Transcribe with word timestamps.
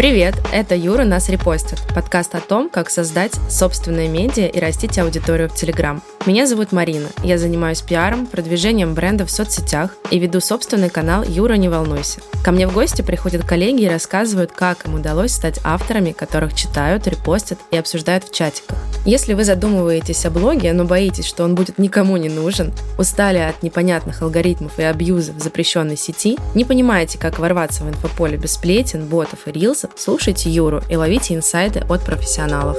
Привет, 0.00 0.36
это 0.50 0.74
Юра 0.74 1.04
«Нас 1.04 1.28
репостит»– 1.28 1.78
подкаст 1.94 2.34
о 2.34 2.40
том, 2.40 2.70
как 2.70 2.88
создать 2.88 3.34
собственное 3.50 4.08
медиа 4.08 4.46
и 4.46 4.58
растить 4.58 4.98
аудиторию 4.98 5.50
в 5.50 5.54
Телеграм. 5.54 6.00
Меня 6.26 6.46
зовут 6.46 6.70
Марина, 6.70 7.08
я 7.24 7.38
занимаюсь 7.38 7.80
пиаром, 7.80 8.26
продвижением 8.26 8.92
бренда 8.92 9.24
в 9.24 9.30
соцсетях 9.30 9.96
и 10.10 10.18
веду 10.18 10.40
собственный 10.40 10.90
канал 10.90 11.24
«Юра, 11.26 11.54
не 11.54 11.70
волнуйся». 11.70 12.20
Ко 12.44 12.52
мне 12.52 12.68
в 12.68 12.74
гости 12.74 13.00
приходят 13.00 13.42
коллеги 13.46 13.84
и 13.84 13.88
рассказывают, 13.88 14.52
как 14.52 14.84
им 14.84 14.96
удалось 14.96 15.32
стать 15.32 15.60
авторами, 15.64 16.12
которых 16.12 16.54
читают, 16.54 17.06
репостят 17.06 17.58
и 17.70 17.76
обсуждают 17.78 18.24
в 18.24 18.34
чатиках. 18.34 18.76
Если 19.06 19.32
вы 19.32 19.44
задумываетесь 19.44 20.26
о 20.26 20.30
блоге, 20.30 20.74
но 20.74 20.84
боитесь, 20.84 21.24
что 21.24 21.42
он 21.42 21.54
будет 21.54 21.78
никому 21.78 22.18
не 22.18 22.28
нужен, 22.28 22.74
устали 22.98 23.38
от 23.38 23.62
непонятных 23.62 24.20
алгоритмов 24.20 24.78
и 24.78 24.82
абьюза 24.82 25.32
в 25.32 25.40
запрещенной 25.40 25.96
сети, 25.96 26.36
не 26.54 26.66
понимаете, 26.66 27.18
как 27.18 27.38
ворваться 27.38 27.82
в 27.82 27.88
инфополе 27.88 28.36
без 28.36 28.52
сплетен, 28.52 29.06
ботов 29.06 29.46
и 29.46 29.52
рилсов, 29.52 29.92
слушайте 29.96 30.50
Юру 30.50 30.82
и 30.90 30.96
ловите 30.96 31.34
инсайды 31.34 31.80
от 31.88 32.04
профессионалов. 32.04 32.76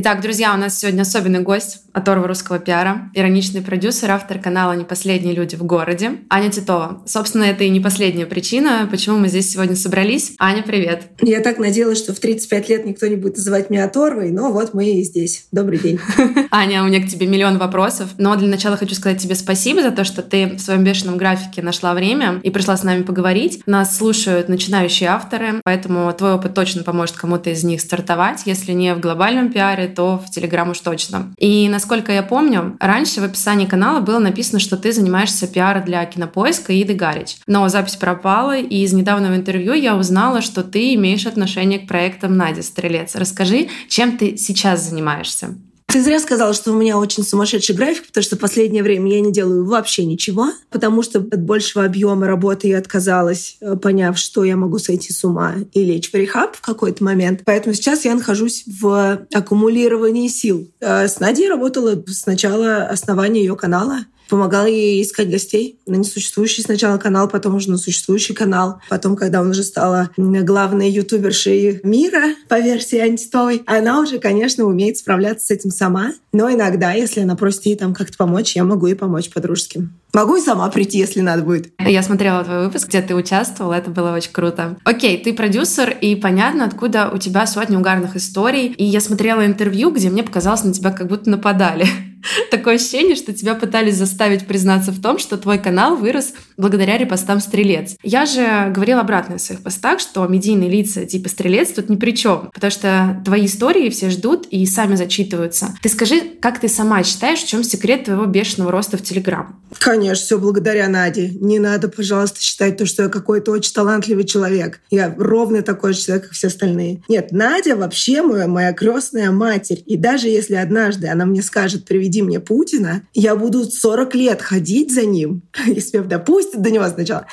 Итак, 0.00 0.20
друзья, 0.20 0.54
у 0.54 0.56
нас 0.56 0.78
сегодня 0.78 1.02
особенный 1.02 1.40
гость 1.40 1.80
оторва 1.92 2.28
русского 2.28 2.60
пиара, 2.60 3.10
ироничный 3.14 3.62
продюсер, 3.62 4.12
автор 4.12 4.38
канала 4.38 4.72
«Не 4.72 4.84
последние 4.84 5.34
люди 5.34 5.56
в 5.56 5.64
городе» 5.64 6.20
Аня 6.30 6.50
Титова. 6.50 7.02
Собственно, 7.04 7.42
это 7.42 7.64
и 7.64 7.68
не 7.68 7.80
последняя 7.80 8.26
причина, 8.26 8.86
почему 8.88 9.18
мы 9.18 9.26
здесь 9.26 9.50
сегодня 9.50 9.74
собрались. 9.74 10.34
Аня, 10.38 10.62
привет. 10.62 11.08
Я 11.20 11.40
так 11.40 11.58
надеялась, 11.58 11.98
что 11.98 12.14
в 12.14 12.20
35 12.20 12.68
лет 12.68 12.86
никто 12.86 13.08
не 13.08 13.16
будет 13.16 13.38
называть 13.38 13.70
меня 13.70 13.86
оторвой, 13.86 14.30
но 14.30 14.52
вот 14.52 14.72
мы 14.72 14.88
и 14.88 15.02
здесь. 15.02 15.48
Добрый 15.50 15.78
день. 15.78 15.98
Аня, 16.52 16.84
у 16.84 16.86
меня 16.86 17.04
к 17.04 17.08
тебе 17.08 17.26
миллион 17.26 17.58
вопросов, 17.58 18.10
но 18.18 18.36
для 18.36 18.46
начала 18.46 18.76
хочу 18.76 18.94
сказать 18.94 19.20
тебе 19.20 19.34
спасибо 19.34 19.82
за 19.82 19.90
то, 19.90 20.04
что 20.04 20.22
ты 20.22 20.46
в 20.46 20.60
своем 20.60 20.84
бешеном 20.84 21.16
графике 21.16 21.60
нашла 21.60 21.94
время 21.94 22.38
и 22.44 22.50
пришла 22.50 22.76
с 22.76 22.84
нами 22.84 23.02
поговорить. 23.02 23.62
Нас 23.66 23.96
слушают 23.96 24.48
начинающие 24.48 25.08
авторы, 25.08 25.60
поэтому 25.64 26.12
твой 26.12 26.34
опыт 26.34 26.54
точно 26.54 26.84
поможет 26.84 27.16
кому-то 27.16 27.50
из 27.50 27.64
них 27.64 27.80
стартовать, 27.80 28.42
если 28.44 28.70
не 28.70 28.94
в 28.94 29.00
глобальном 29.00 29.50
пиаре, 29.50 29.87
то 29.88 30.18
в 30.18 30.30
Телеграм 30.30 30.70
уж 30.70 30.80
точно. 30.80 31.32
И 31.38 31.68
насколько 31.68 32.12
я 32.12 32.22
помню, 32.22 32.76
раньше 32.80 33.20
в 33.20 33.24
описании 33.24 33.66
канала 33.66 34.00
было 34.00 34.18
написано, 34.18 34.60
что 34.60 34.76
ты 34.76 34.92
занимаешься 34.92 35.46
пиаром 35.46 35.84
для 35.84 36.04
Кинопоиска 36.04 36.72
и 36.72 36.82
Иды 36.82 36.94
Гарич. 36.94 37.36
Но 37.46 37.68
запись 37.68 37.96
пропала, 37.96 38.56
и 38.58 38.82
из 38.82 38.92
недавнего 38.92 39.34
интервью 39.34 39.74
я 39.74 39.96
узнала, 39.96 40.42
что 40.42 40.62
ты 40.62 40.94
имеешь 40.94 41.26
отношение 41.26 41.78
к 41.78 41.88
проектам 41.88 42.36
Надя 42.36 42.62
Стрелец. 42.62 43.14
Расскажи, 43.14 43.68
чем 43.88 44.16
ты 44.16 44.36
сейчас 44.36 44.88
занимаешься? 44.88 45.56
Ты 45.90 46.02
зря 46.02 46.20
сказала, 46.20 46.52
что 46.52 46.72
у 46.72 46.74
меня 46.76 46.98
очень 46.98 47.22
сумасшедший 47.22 47.74
график, 47.74 48.08
потому 48.08 48.22
что 48.22 48.36
в 48.36 48.38
последнее 48.38 48.82
время 48.82 49.10
я 49.10 49.20
не 49.22 49.32
делаю 49.32 49.64
вообще 49.64 50.04
ничего, 50.04 50.48
потому 50.68 51.02
что 51.02 51.20
от 51.20 51.42
большего 51.42 51.82
объема 51.82 52.26
работы 52.26 52.68
я 52.68 52.76
отказалась, 52.76 53.56
э, 53.62 53.74
поняв, 53.74 54.18
что 54.18 54.44
я 54.44 54.54
могу 54.54 54.78
сойти 54.78 55.14
с 55.14 55.24
ума 55.24 55.54
и 55.72 55.82
лечь 55.82 56.10
в 56.10 56.14
рехаб 56.14 56.56
в 56.56 56.60
какой-то 56.60 57.02
момент. 57.02 57.40
Поэтому 57.46 57.74
сейчас 57.74 58.04
я 58.04 58.14
нахожусь 58.14 58.64
в 58.66 59.26
аккумулировании 59.32 60.28
сил. 60.28 60.70
Э, 60.80 61.08
с 61.08 61.20
Надей 61.20 61.48
работала 61.48 62.04
с 62.06 62.26
начала 62.26 62.82
основания 62.82 63.40
ее 63.40 63.56
канала 63.56 64.04
помогала 64.28 64.66
ей 64.66 65.02
искать 65.02 65.30
гостей 65.30 65.78
на 65.86 65.96
несуществующий 65.96 66.62
сначала 66.62 66.98
канал, 66.98 67.28
потом 67.28 67.54
уже 67.54 67.70
на 67.70 67.78
существующий 67.78 68.34
канал. 68.34 68.80
Потом, 68.88 69.16
когда 69.16 69.40
он 69.40 69.50
уже 69.50 69.62
стала 69.62 70.10
главной 70.16 70.90
ютубершей 70.90 71.80
мира 71.82 72.34
по 72.48 72.60
версии 72.60 72.98
Антитовой, 72.98 73.62
она 73.66 74.00
уже, 74.00 74.18
конечно, 74.18 74.64
умеет 74.64 74.98
справляться 74.98 75.46
с 75.46 75.50
этим 75.50 75.70
сама. 75.70 76.12
Но 76.32 76.50
иногда, 76.52 76.92
если 76.92 77.20
она 77.20 77.36
просит 77.36 77.66
ей 77.66 77.76
там 77.76 77.94
как-то 77.94 78.16
помочь, 78.16 78.54
я 78.56 78.64
могу 78.64 78.86
ей 78.86 78.94
помочь 78.94 79.30
по-дружески. 79.30 79.88
Могу 80.12 80.36
и 80.36 80.40
сама 80.40 80.68
прийти, 80.70 80.98
если 80.98 81.20
надо 81.20 81.42
будет. 81.42 81.72
Я 81.78 82.02
смотрела 82.02 82.42
твой 82.42 82.66
выпуск, 82.66 82.88
где 82.88 83.02
ты 83.02 83.14
участвовал, 83.14 83.72
это 83.72 83.90
было 83.90 84.12
очень 84.12 84.32
круто. 84.32 84.76
Окей, 84.84 85.22
ты 85.22 85.34
продюсер, 85.34 85.90
и 85.90 86.16
понятно, 86.16 86.64
откуда 86.64 87.10
у 87.12 87.18
тебя 87.18 87.46
сотни 87.46 87.76
угарных 87.76 88.16
историй. 88.16 88.68
И 88.68 88.84
я 88.84 89.00
смотрела 89.00 89.44
интервью, 89.44 89.90
где 89.90 90.08
мне 90.08 90.22
показалось, 90.22 90.64
на 90.64 90.72
тебя 90.72 90.92
как 90.92 91.08
будто 91.08 91.28
нападали. 91.30 91.86
Такое 92.50 92.76
ощущение, 92.76 93.16
что 93.16 93.32
тебя 93.32 93.54
пытались 93.54 93.96
заставить 93.96 94.46
признаться 94.46 94.92
в 94.92 95.00
том, 95.00 95.18
что 95.18 95.36
твой 95.36 95.58
канал 95.58 95.96
вырос 95.96 96.32
благодаря 96.56 96.98
репостам 96.98 97.40
«Стрелец». 97.40 97.96
Я 98.02 98.26
же 98.26 98.70
говорила 98.72 99.00
обратно 99.00 99.38
в 99.38 99.40
своих 99.40 99.62
постах, 99.62 100.00
что 100.00 100.26
медийные 100.26 100.70
лица 100.70 101.04
типа 101.04 101.28
«Стрелец» 101.28 101.70
тут 101.70 101.88
ни 101.88 101.96
при 101.96 102.12
чем, 102.12 102.50
потому 102.52 102.70
что 102.70 103.22
твои 103.24 103.46
истории 103.46 103.90
все 103.90 104.10
ждут 104.10 104.46
и 104.50 104.64
сами 104.66 104.96
зачитываются. 104.96 105.74
Ты 105.82 105.88
скажи, 105.88 106.20
как 106.40 106.60
ты 106.60 106.68
сама 106.68 107.02
считаешь, 107.02 107.40
в 107.40 107.48
чем 107.48 107.64
секрет 107.64 108.04
твоего 108.04 108.26
бешеного 108.26 108.70
роста 108.70 108.96
в 108.96 109.02
Телеграм? 109.02 109.60
Конечно, 109.78 110.24
все 110.24 110.38
благодаря 110.38 110.88
Наде. 110.88 111.28
Не 111.28 111.58
надо, 111.58 111.88
пожалуйста, 111.88 112.40
считать 112.40 112.76
то, 112.76 112.86
что 112.86 113.04
я 113.04 113.08
какой-то 113.08 113.52
очень 113.52 113.72
талантливый 113.72 114.24
человек. 114.24 114.80
Я 114.90 115.14
ровно 115.16 115.62
такой 115.62 115.92
же 115.92 116.00
человек, 116.00 116.24
как 116.24 116.32
все 116.32 116.48
остальные. 116.48 117.02
Нет, 117.08 117.32
Надя 117.32 117.76
вообще 117.76 118.22
моя, 118.22 118.46
моя 118.46 118.72
крестная 118.72 119.30
матерь. 119.30 119.82
И 119.86 119.96
даже 119.96 120.28
если 120.28 120.54
однажды 120.54 121.08
она 121.08 121.26
мне 121.26 121.42
скажет 121.42 121.84
«приведи 121.84 122.17
приведи 122.18 122.22
мне 122.22 122.40
Путина, 122.40 123.02
я 123.14 123.36
буду 123.36 123.64
40 123.64 124.14
лет 124.14 124.42
ходить 124.42 124.92
за 124.92 125.04
ним, 125.04 125.42
если 125.66 125.98
меня 125.98 126.08
допустят 126.08 126.62
до 126.62 126.70
него 126.70 126.86
сначала, 126.88 127.26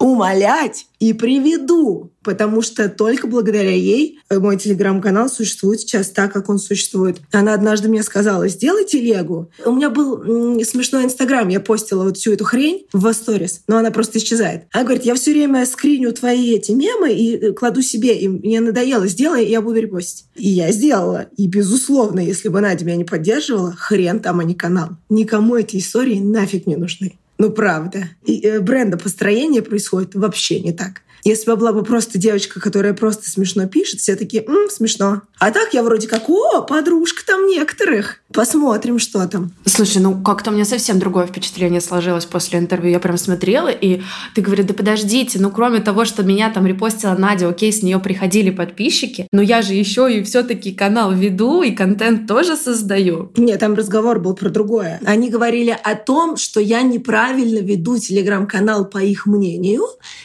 умолять 0.00 0.86
и 0.98 1.12
приведу, 1.12 2.10
потому 2.22 2.62
что 2.62 2.88
только 2.88 3.26
благодаря 3.26 3.70
ей 3.70 4.18
мой 4.30 4.56
телеграм-канал 4.56 5.28
существует 5.28 5.80
сейчас 5.80 6.08
так, 6.08 6.32
как 6.32 6.48
он 6.48 6.58
существует. 6.58 7.18
Она 7.32 7.54
однажды 7.54 7.88
мне 7.88 8.02
сказала, 8.02 8.48
сделай 8.48 8.86
телегу. 8.86 9.50
У 9.64 9.72
меня 9.72 9.90
был 9.90 10.22
смешной 10.64 11.04
инстаграм, 11.04 11.48
я 11.48 11.60
постила 11.60 12.04
вот 12.04 12.16
всю 12.16 12.32
эту 12.32 12.44
хрень 12.44 12.86
в 12.92 13.12
сторис, 13.12 13.62
но 13.68 13.76
она 13.76 13.90
просто 13.90 14.18
исчезает. 14.18 14.64
Она 14.72 14.84
говорит, 14.84 15.04
я 15.04 15.14
все 15.14 15.32
время 15.32 15.64
скриню 15.66 16.12
твои 16.12 16.54
эти 16.54 16.72
мемы 16.72 17.12
и 17.12 17.36
э, 17.36 17.52
кладу 17.52 17.82
себе, 17.82 18.18
и 18.18 18.28
мне 18.28 18.60
надоело, 18.60 19.06
сделай, 19.06 19.44
и 19.44 19.50
я 19.50 19.60
буду 19.60 19.80
репостить. 19.80 20.26
И 20.34 20.48
я 20.48 20.72
сделала. 20.72 21.26
И, 21.36 21.46
безусловно, 21.46 22.20
если 22.20 22.48
бы 22.48 22.60
Надя 22.60 22.86
меня 22.86 22.96
не 22.96 23.04
поддерживала, 23.04 23.72
хрен 23.72 24.20
там, 24.20 24.40
а 24.40 24.44
не 24.44 24.54
канал. 24.54 24.90
Никому 25.10 25.56
эти 25.56 25.76
истории 25.76 26.18
нафиг 26.18 26.66
не 26.66 26.76
нужны. 26.76 27.19
Ну, 27.40 27.50
правда. 27.50 28.10
И 28.26 28.46
э, 28.46 28.60
брендопостроение 28.60 29.62
происходит 29.62 30.14
вообще 30.14 30.60
не 30.60 30.72
так. 30.72 31.00
Если 31.24 31.50
бы 31.50 31.56
была 31.56 31.72
бы 31.72 31.82
просто 31.82 32.18
девочка, 32.18 32.60
которая 32.60 32.94
просто 32.94 33.28
смешно 33.30 33.66
пишет, 33.66 34.00
все 34.00 34.16
такие, 34.16 34.44
м, 34.44 34.70
смешно. 34.70 35.22
А 35.38 35.50
так 35.50 35.74
я 35.74 35.82
вроде 35.82 36.08
как, 36.08 36.28
о, 36.28 36.62
подружка 36.62 37.24
там 37.26 37.46
некоторых. 37.46 38.16
Посмотрим, 38.32 38.98
что 38.98 39.26
там. 39.26 39.52
Слушай, 39.64 40.00
ну 40.02 40.22
как-то 40.22 40.50
у 40.50 40.54
меня 40.54 40.64
совсем 40.64 40.98
другое 40.98 41.26
впечатление 41.26 41.80
сложилось 41.80 42.26
после 42.26 42.58
интервью. 42.58 42.92
Я 42.92 43.00
прям 43.00 43.18
смотрела, 43.18 43.68
и 43.68 44.02
ты 44.34 44.42
говоришь, 44.42 44.66
да 44.66 44.74
подождите, 44.74 45.38
ну 45.40 45.50
кроме 45.50 45.80
того, 45.80 46.04
что 46.04 46.22
меня 46.22 46.50
там 46.50 46.66
репостила 46.66 47.14
Надя, 47.14 47.48
окей, 47.48 47.72
с 47.72 47.82
нее 47.82 47.98
приходили 47.98 48.50
подписчики, 48.50 49.26
но 49.32 49.42
я 49.42 49.62
же 49.62 49.74
еще 49.74 50.12
и 50.12 50.22
все-таки 50.22 50.72
канал 50.72 51.12
веду, 51.12 51.62
и 51.62 51.72
контент 51.72 52.28
тоже 52.28 52.56
создаю. 52.56 53.32
Нет, 53.36 53.60
там 53.60 53.74
разговор 53.74 54.20
был 54.20 54.34
про 54.34 54.48
другое. 54.48 55.00
Они 55.04 55.28
говорили 55.28 55.76
о 55.82 55.94
том, 55.96 56.36
что 56.36 56.60
я 56.60 56.82
неправильно 56.82 57.58
веду 57.58 57.98
телеграм-канал 57.98 58.84
по 58.84 58.98
их 58.98 59.26
мнению, 59.26 59.84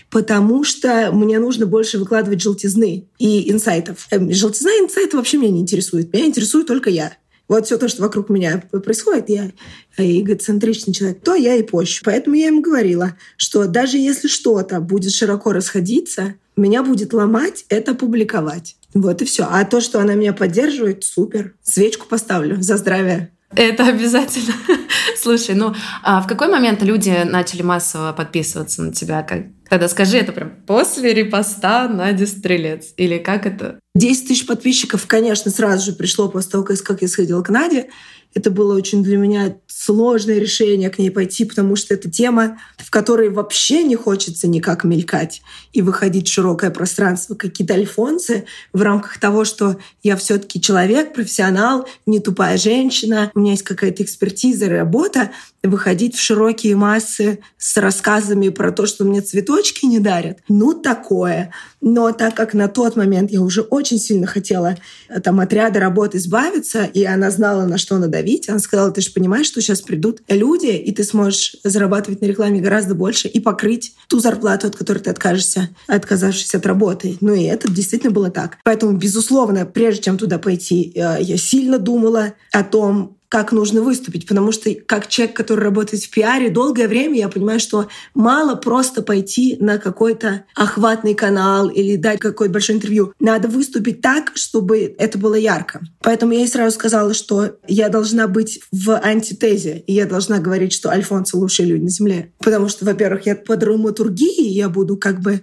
потому 0.10 0.64
что 0.64 0.85
мне 1.12 1.40
нужно 1.40 1.66
больше 1.66 1.98
выкладывать 1.98 2.42
желтизны 2.42 3.08
и 3.18 3.52
инсайтов. 3.52 4.08
Эм, 4.12 4.32
желтизна 4.32 4.72
и 4.72 4.84
инсайты 4.84 5.18
вообще 5.18 5.38
меня 5.38 5.52
не 5.52 5.62
интересуют. 5.62 6.14
Меня 6.14 6.26
интересует 6.26 6.68
только 6.68 6.90
я. 6.90 7.14
Вот 7.48 7.66
все 7.66 7.78
то, 7.78 7.88
что 7.88 8.02
вокруг 8.02 8.30
меня 8.30 8.64
происходит, 8.72 9.30
я 9.30 9.52
эгоцентричный 9.98 10.94
человек, 10.94 11.22
то 11.22 11.36
я 11.36 11.56
и 11.56 11.64
пощу. 11.64 12.02
Поэтому 12.04 12.36
я 12.36 12.48
им 12.48 12.62
говорила, 12.62 13.16
что 13.38 13.66
даже 13.66 13.98
если 13.98 14.28
что-то 14.28 14.80
будет 14.80 15.12
широко 15.12 15.52
расходиться, 15.54 16.36
меня 16.56 16.82
будет 16.82 17.14
ломать 17.14 17.66
это 17.70 17.94
публиковать. 17.94 18.78
Вот 18.94 19.22
и 19.22 19.26
все. 19.26 19.48
А 19.50 19.64
то, 19.66 19.82
что 19.82 20.00
она 20.00 20.16
меня 20.16 20.34
поддерживает, 20.34 21.04
супер. 21.04 21.54
Свечку 21.62 22.08
поставлю 22.08 22.62
за 22.62 22.78
здравие. 22.78 23.32
Это 23.54 23.88
обязательно. 23.88 24.54
Слушай, 25.18 25.56
ну 25.56 25.74
а 26.04 26.22
в 26.22 26.28
какой 26.28 26.48
момент 26.48 26.82
люди 26.82 27.24
начали 27.26 27.62
массово 27.62 28.12
подписываться 28.14 28.82
на 28.82 28.94
тебя? 28.94 29.22
Как... 29.24 29.46
Тогда 29.70 29.88
скажи, 29.88 30.18
это 30.18 30.32
прям 30.32 30.54
после 30.68 31.14
репоста 31.14 31.88
Надя 31.88 32.28
Стрелец? 32.28 32.94
Или 32.98 33.18
как 33.18 33.46
это? 33.46 33.80
10 33.96 34.28
тысяч 34.28 34.46
подписчиков, 34.46 35.08
конечно, 35.08 35.50
сразу 35.50 35.92
же 35.92 35.98
пришло 35.98 36.30
после 36.30 36.52
того, 36.52 36.64
как 36.64 37.02
я 37.02 37.08
сходила 37.08 37.42
к 37.42 37.50
Наде. 37.50 37.90
Это 38.34 38.52
было 38.52 38.76
очень 38.76 39.02
для 39.02 39.16
меня 39.16 39.56
сложное 39.66 40.40
решение 40.40 40.90
к 40.90 41.00
ней 41.00 41.10
пойти, 41.10 41.46
потому 41.46 41.78
что 41.78 41.94
это 41.94 42.12
тема, 42.12 42.60
в 42.78 42.92
которой 42.92 43.30
вообще 43.30 43.84
не 43.84 43.96
хочется 43.96 44.50
никак 44.50 44.84
мелькать 44.84 45.42
и 45.72 45.82
выходить 45.82 46.28
в 46.28 46.34
широкое 46.34 46.70
пространство, 46.70 47.36
какие-то 47.36 47.76
альфонсы 47.76 48.46
в 48.74 48.82
рамках 48.82 49.20
того, 49.20 49.46
что 49.46 49.78
я 50.04 50.18
все 50.18 50.38
таки 50.38 50.60
человек, 50.60 51.14
профессионал, 51.14 51.88
не 52.06 52.20
тупая 52.20 52.58
женщина, 52.58 53.32
у 53.36 53.40
меня 53.40 53.52
есть 53.52 53.64
какая-то 53.64 54.04
экспертиза, 54.04 54.68
работа, 54.68 55.32
выходить 55.64 56.16
в 56.16 56.22
широкие 56.22 56.76
массы 56.76 57.40
с 57.58 57.78
рассказами 57.78 58.50
про 58.50 58.72
то, 58.72 58.86
что 58.86 59.06
мне 59.06 59.22
цветочки 59.22 59.55
цветочки 59.56 59.86
не 59.86 60.00
дарят. 60.00 60.40
Ну, 60.48 60.74
такое. 60.74 61.54
Но 61.86 62.12
так 62.12 62.34
как 62.34 62.56
на 62.56 62.68
тот 62.68 62.96
момент 62.96 63.30
я 63.32 63.42
уже 63.42 63.62
очень 63.62 64.00
сильно 64.00 64.26
хотела 64.26 64.76
э, 65.08 65.22
там 65.22 65.40
от 65.40 65.54
ряда 65.54 65.80
работ 65.80 66.16
избавиться, 66.16 66.84
и 66.84 67.06
она 67.06 67.30
знала, 67.30 67.66
на 67.66 67.78
что 67.78 68.00
надавить, 68.00 68.50
она 68.50 68.58
сказала, 68.58 68.90
ты 68.90 69.02
же 69.02 69.12
понимаешь, 69.12 69.46
что 69.46 69.62
сейчас 69.62 69.82
придут 69.82 70.22
люди, 70.28 70.76
и 70.76 70.92
ты 70.92 71.04
сможешь 71.04 71.56
зарабатывать 71.64 72.22
на 72.22 72.26
рекламе 72.26 72.60
гораздо 72.60 72.96
больше 72.96 73.28
и 73.28 73.40
покрыть 73.40 73.94
ту 74.10 74.20
зарплату, 74.20 74.66
от 74.66 74.76
которой 74.76 74.98
ты 74.98 75.12
откажешься, 75.12 75.70
отказавшись 75.86 76.56
от 76.56 76.66
работы. 76.66 77.18
Ну 77.22 77.36
и 77.36 77.44
это 77.44 77.72
действительно 77.72 78.12
было 78.12 78.32
так. 78.32 78.58
Поэтому, 78.64 78.98
безусловно, 78.98 79.68
прежде 79.68 80.06
чем 80.06 80.18
туда 80.18 80.40
пойти, 80.40 80.92
э, 80.96 81.18
я 81.22 81.38
сильно 81.38 81.78
думала 81.78 82.34
о 82.52 82.64
том, 82.64 83.16
как 83.36 83.52
нужно 83.52 83.82
выступить, 83.82 84.28
потому 84.28 84.54
что 84.54 84.74
как 84.74 85.08
человек, 85.08 85.36
который 85.36 85.62
работает 85.62 86.04
в 86.04 86.10
пиаре, 86.10 86.50
долгое 86.50 86.88
время 86.88 87.18
я 87.18 87.28
понимаю, 87.28 87.60
что 87.60 87.90
мало 88.14 88.56
просто 88.56 89.02
пойти 89.02 89.58
на 89.60 89.78
какой-то 89.78 90.46
охватный 90.56 91.16
канал 91.16 91.70
или 91.76 91.96
дать 91.96 92.20
какое-то 92.20 92.54
большое 92.54 92.78
интервью. 92.78 93.14
Надо 93.20 93.48
выступить 93.48 94.02
так, 94.02 94.32
чтобы 94.36 94.96
это 94.98 95.18
было 95.18 95.36
ярко. 95.36 95.82
Поэтому 96.02 96.34
я 96.34 96.40
ей 96.40 96.48
сразу 96.48 96.76
сказала, 96.76 97.14
что 97.14 97.58
я 97.68 97.90
должна 97.90 98.28
быть 98.28 98.62
в 98.72 98.98
антитезе, 98.98 99.84
и 99.86 99.94
я 99.94 100.06
должна 100.06 100.40
говорить, 100.40 100.74
что 100.74 100.90
Альфонсо 100.90 101.38
лучшие 101.38 101.68
люди 101.68 101.84
на 101.84 101.90
Земле. 101.90 102.32
Потому 102.40 102.70
что, 102.70 102.86
во-первых, 102.86 103.26
я 103.26 103.36
по 103.36 103.58
драматургии 103.58 104.48
я 104.48 104.70
буду 104.70 104.98
как 104.98 105.22
бы 105.22 105.42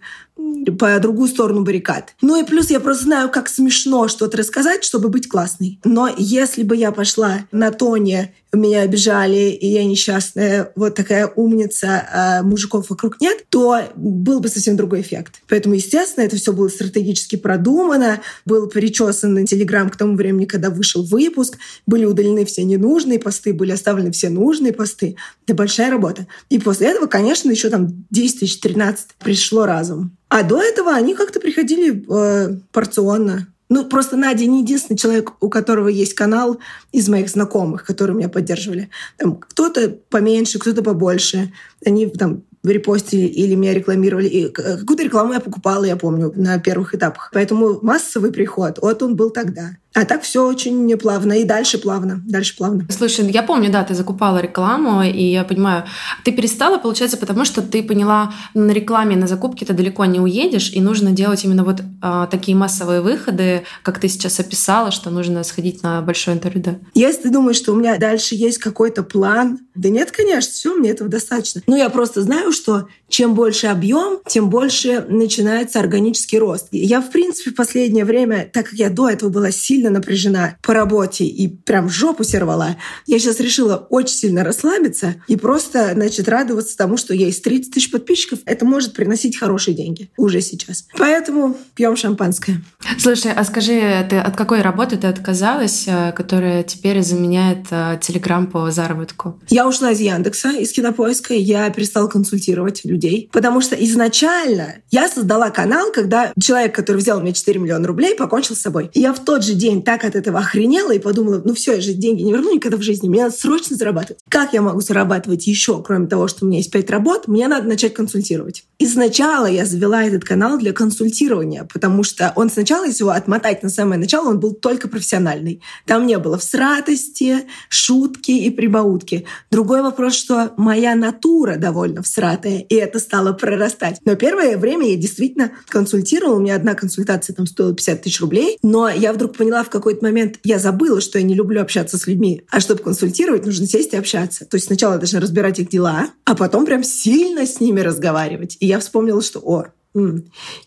по 0.79 0.99
другую 0.99 1.29
сторону 1.29 1.63
баррикад. 1.63 2.15
Ну 2.23 2.41
и 2.41 2.47
плюс 2.47 2.71
я 2.71 2.81
просто 2.81 3.05
знаю, 3.05 3.31
как 3.31 3.49
смешно 3.49 4.09
что-то 4.09 4.39
рассказать, 4.39 4.85
чтобы 4.85 5.09
быть 5.09 5.29
классной. 5.29 5.81
Но 5.85 6.09
если 6.17 6.63
бы 6.63 6.77
я 6.77 6.93
пошла 6.93 7.41
на 7.53 7.71
тоне 7.71 8.35
меня 8.57 8.83
обижали, 8.83 9.51
и 9.51 9.67
я 9.67 9.85
несчастная, 9.85 10.73
вот 10.77 10.95
такая 10.95 11.27
умница, 11.27 12.07
а 12.13 12.43
мужиков 12.43 12.91
вокруг 12.91 13.21
нет, 13.21 13.47
то 13.49 13.83
был 13.97 14.41
бы 14.41 14.49
совсем 14.49 14.77
другой 14.77 15.01
эффект. 15.01 15.41
Поэтому, 15.49 15.75
естественно, 15.75 16.25
это 16.25 16.37
все 16.37 16.53
было 16.53 16.69
стратегически 16.69 17.37
продумано, 17.37 18.21
был 18.45 18.67
перечесан 18.69 19.47
Телеграм 19.47 19.89
к 19.89 19.97
тому 19.97 20.17
времени, 20.17 20.45
когда 20.45 20.69
вышел 20.69 21.03
выпуск, 21.03 21.57
были 21.87 22.05
удалены 22.05 22.45
все 22.45 22.65
ненужные 22.65 23.19
посты, 23.19 23.55
были 23.55 23.73
оставлены 23.73 24.13
все 24.13 24.29
нужные 24.29 24.75
посты. 24.75 25.17
Это 25.47 25.55
большая 25.55 25.91
работа. 25.91 26.27
И 26.51 26.59
после 26.59 26.89
этого, 26.89 27.07
конечно, 27.07 27.51
еще 27.51 27.71
там 27.71 28.05
10 28.11 28.41
тысяч 28.41 28.61
13 28.61 29.09
пришло 29.19 29.65
разум. 29.65 30.17
А 30.29 30.43
до 30.43 30.63
этого 30.63 30.95
они 30.95 31.15
как-то 31.15 31.41
приходили 31.41 32.05
э, 32.09 32.57
порционно. 32.73 33.52
Ну, 33.73 33.87
просто 33.87 34.19
Надя 34.19 34.45
не 34.45 34.61
единственный 34.61 34.99
человек, 34.99 35.33
у 35.41 35.49
которого 35.49 35.89
есть 35.89 36.13
канал 36.13 36.59
из 36.93 37.09
моих 37.09 37.31
знакомых, 37.31 37.87
которые 37.87 38.15
меня 38.15 38.29
поддерживали. 38.29 38.91
Там 39.17 39.37
кто-то 39.37 39.97
поменьше, 40.11 40.59
кто-то 40.59 40.83
побольше. 40.83 41.51
Они 41.83 42.07
там 42.07 42.43
репостили 42.63 43.27
или 43.27 43.55
меня 43.55 43.73
рекламировали. 43.73 44.29
И 44.29 44.49
какую-то 44.51 45.05
рекламу 45.05 45.33
я 45.33 45.41
покупала, 45.41 45.85
я 45.85 45.97
помню, 45.97 46.35
на 46.37 46.59
первых 46.59 46.95
этапах. 46.95 47.31
Поэтому 47.33 47.79
массовый 47.81 48.31
приход, 48.31 48.79
вот 48.83 49.03
он 49.03 49.17
был 49.17 49.31
тогда. 49.31 49.71
А 49.95 50.05
так 50.05 50.23
все 50.23 50.47
очень 50.47 50.97
плавно. 50.97 51.35
И 51.35 51.45
дальше 51.45 51.79
плавно. 51.79 52.23
Дальше 52.27 52.57
плавно. 52.57 52.87
Слушай, 52.91 53.31
я 53.31 53.43
помню, 53.43 53.71
да, 53.71 53.85
ты 53.85 53.95
закупала 53.95 54.39
рекламу, 54.39 55.03
и 55.03 55.25
я 55.25 55.45
понимаю, 55.45 55.85
ты 56.25 56.33
перестала, 56.33 56.79
получается, 56.79 57.17
потому 57.17 57.45
что 57.45 57.63
ты 57.63 57.83
поняла, 57.83 58.33
на 58.55 58.71
рекламе, 58.71 59.17
на 59.17 59.27
закупке 59.27 59.65
ты 59.67 59.73
далеко 59.73 60.05
не 60.05 60.21
уедешь, 60.21 60.73
и 60.73 60.81
нужно 60.81 61.13
делать 61.13 61.45
именно 61.45 61.65
вот 61.65 61.83
а, 62.01 62.27
такие 62.27 62.57
массовые 62.57 63.01
выходы, 63.01 63.65
как 63.83 63.99
ты 63.99 64.09
сейчас 64.09 64.41
описала, 64.41 64.91
что 64.91 65.11
нужно 65.11 65.45
сходить 65.45 65.83
на 65.83 66.01
большое 66.03 66.37
интервью, 66.37 66.63
да? 66.63 66.75
Если 66.95 67.23
ты 67.23 67.31
думаешь, 67.31 67.57
что 67.57 67.73
у 67.73 67.77
меня 67.77 67.99
дальше 67.99 68.35
есть 68.35 68.59
какой-то 68.59 69.03
план, 69.03 69.61
да 69.75 69.89
нет, 69.89 70.11
конечно, 70.11 70.53
все, 70.53 70.75
мне 70.75 70.91
этого 70.91 71.09
достаточно. 71.09 71.63
Ну, 71.67 71.77
я 71.77 71.89
просто 71.89 72.23
знаю, 72.23 72.53
что 72.53 72.89
чем 73.09 73.35
больше 73.35 73.67
объем, 73.67 74.21
тем 74.27 74.51
больше 74.51 75.05
начинается 75.09 75.81
органический 75.81 76.39
рост. 76.39 76.69
Я, 76.71 77.01
в 77.01 77.11
принципе, 77.11 77.51
в 77.51 77.55
последнее 77.55 78.05
время, 78.05 78.49
так 78.53 78.71
как 78.71 78.79
я 78.79 78.91
до 78.91 79.09
этого 79.09 79.31
была 79.31 79.51
сильно 79.51 79.82
напряжена 79.91 80.57
по 80.63 80.75
работе 80.75 81.25
и 81.25 81.49
прям 81.49 81.89
жопу 81.89 82.25
сервала, 82.25 82.77
я 83.07 83.19
сейчас 83.19 83.41
решила 83.41 83.87
очень 83.91 84.17
сильно 84.17 84.45
расслабиться 84.45 85.17
и 85.29 85.37
просто, 85.37 85.93
значит, 85.95 86.29
радоваться 86.29 86.77
тому, 86.77 86.97
что 86.97 87.15
есть 87.15 87.43
30 87.43 87.73
тысяч 87.73 87.91
подписчиков. 87.91 88.41
Это 88.45 88.65
может 88.65 88.93
приносить 88.93 89.39
хорошие 89.39 89.75
деньги 89.75 90.11
уже 90.17 90.41
сейчас. 90.41 90.87
Поэтому 90.99 91.57
пьем 91.75 91.97
шампанское. 91.97 92.63
Слушай, 92.99 93.33
а 93.33 93.45
скажи, 93.45 94.07
ты 94.09 94.19
от 94.19 94.37
какой 94.37 94.63
работы 94.63 94.97
ты 94.97 95.07
отказалась, 95.07 95.85
э, 95.87 96.13
которая 96.13 96.63
теперь 96.63 97.03
заменяет 97.03 97.69
Телеграм 98.01 98.47
по 98.47 98.71
заработку? 98.71 99.41
Я 99.49 99.67
ушла 99.67 99.93
из 99.93 100.01
Яндекса, 100.01 100.51
из 100.51 100.73
Кинопоиска, 100.73 101.35
я 101.35 101.71
перестала 101.71 102.09
консультировать 102.09 102.85
людей. 102.85 103.29
Потому 103.33 103.61
что 103.61 103.75
изначально 103.77 104.77
я 104.91 105.09
создала 105.09 105.51
канал, 105.51 105.93
когда 105.93 106.33
человек, 106.41 106.75
который 106.75 106.99
взял 106.99 107.21
меня 107.21 107.33
4 107.33 107.59
миллиона 107.59 107.87
рублей, 107.87 108.15
покончил 108.15 108.55
с 108.55 108.61
собой. 108.61 108.91
И 108.93 109.01
я 109.01 109.13
в 109.13 109.21
тот 109.21 109.45
же 109.45 109.55
день 109.55 109.72
так 109.81 110.05
от 110.05 110.15
этого 110.15 110.41
охренела 110.41 110.93
и 110.93 110.99
подумала, 110.99 111.41
ну 111.43 111.55
все, 111.55 111.77
я 111.77 111.81
же 111.81 111.95
деньги 111.95 112.21
не 112.21 112.33
верну 112.33 112.55
никогда 112.55 112.77
в 112.77 112.83
жизни, 112.83 113.09
мне 113.09 113.23
надо 113.23 113.35
срочно 113.35 113.77
зарабатывать. 113.77 114.21
Как 114.29 114.53
я 114.53 114.61
могу 114.61 114.83
зарабатывать 114.83 115.47
еще, 115.47 115.83
кроме 115.83 116.07
того, 116.07 116.29
что 116.29 116.45
у 116.45 116.49
меня 116.49 116.59
есть 116.59 116.71
5 116.71 116.91
работ, 116.91 117.29
мне 117.29 117.49
надо 117.49 117.67
начать 117.69 117.95
консультировать. 117.95 118.65
И 118.79 118.87
сначала 118.87 119.47
я 119.47 119.65
завела 119.65 120.05
этот 120.05 120.25
канал 120.25 120.59
для 120.59 120.73
консультирования, 120.73 121.65
потому 121.73 122.03
что 122.03 122.33
он 122.37 122.51
сначала, 122.51 122.85
если 122.85 123.05
его 123.05 123.13
отмотать 123.13 123.63
на 123.63 123.69
самое 123.71 123.99
начало, 123.99 124.29
он 124.29 124.41
был 124.41 124.53
только 124.53 124.89
профессиональный. 124.89 125.63
Там 125.87 126.07
не 126.07 126.19
было 126.19 126.37
всратости, 126.37 127.47
шутки 127.69 128.33
и 128.33 128.51
прибаутки. 128.51 129.25
Другой 129.51 129.83
вопрос, 129.83 130.15
что 130.15 130.53
моя 130.57 130.95
натура 130.97 131.57
довольно 131.57 132.03
всратая, 132.03 132.59
и 132.59 132.75
это 132.75 132.99
стало 132.99 133.33
прорастать. 133.33 134.01
Но 134.05 134.17
первое 134.17 134.57
время 134.57 134.91
я 134.91 134.97
действительно 134.97 135.53
консультировала. 135.69 136.37
У 136.37 136.41
меня 136.41 136.57
одна 136.57 136.75
консультация 136.75 137.35
там 137.35 137.47
стоила 137.47 137.75
50 137.75 138.03
тысяч 138.03 138.21
рублей. 138.21 138.59
Но 138.63 138.89
я 138.89 139.13
вдруг 139.13 139.37
поняла 139.37 139.62
в 139.65 139.71
какой-то 139.71 140.05
момент, 140.05 140.39
я 140.45 140.59
забыла, 140.59 141.01
что 141.01 141.19
я 141.19 141.25
не 141.25 141.35
люблю 141.35 141.61
общаться 141.61 141.99
с 141.99 142.07
людьми. 142.07 142.43
А 142.51 142.61
чтобы 142.61 142.83
консультировать, 142.83 143.47
нужно 143.47 143.67
сесть 143.67 143.93
и 143.93 143.97
общаться. 143.97 144.45
То 144.45 144.57
есть 144.57 144.67
сначала 144.67 144.97
должна 144.97 145.21
разбирать 145.21 145.59
их 145.59 145.69
дела, 145.69 146.11
а 146.25 146.35
потом 146.35 146.67
прям 146.67 146.85
сильно 146.85 147.47
с 147.47 147.61
ними 147.61 147.81
разговаривать. 147.81 148.57
И 148.61 148.67
я 148.67 148.79
вспомнила, 148.79 149.23
что, 149.23 149.41
о, 149.41 149.67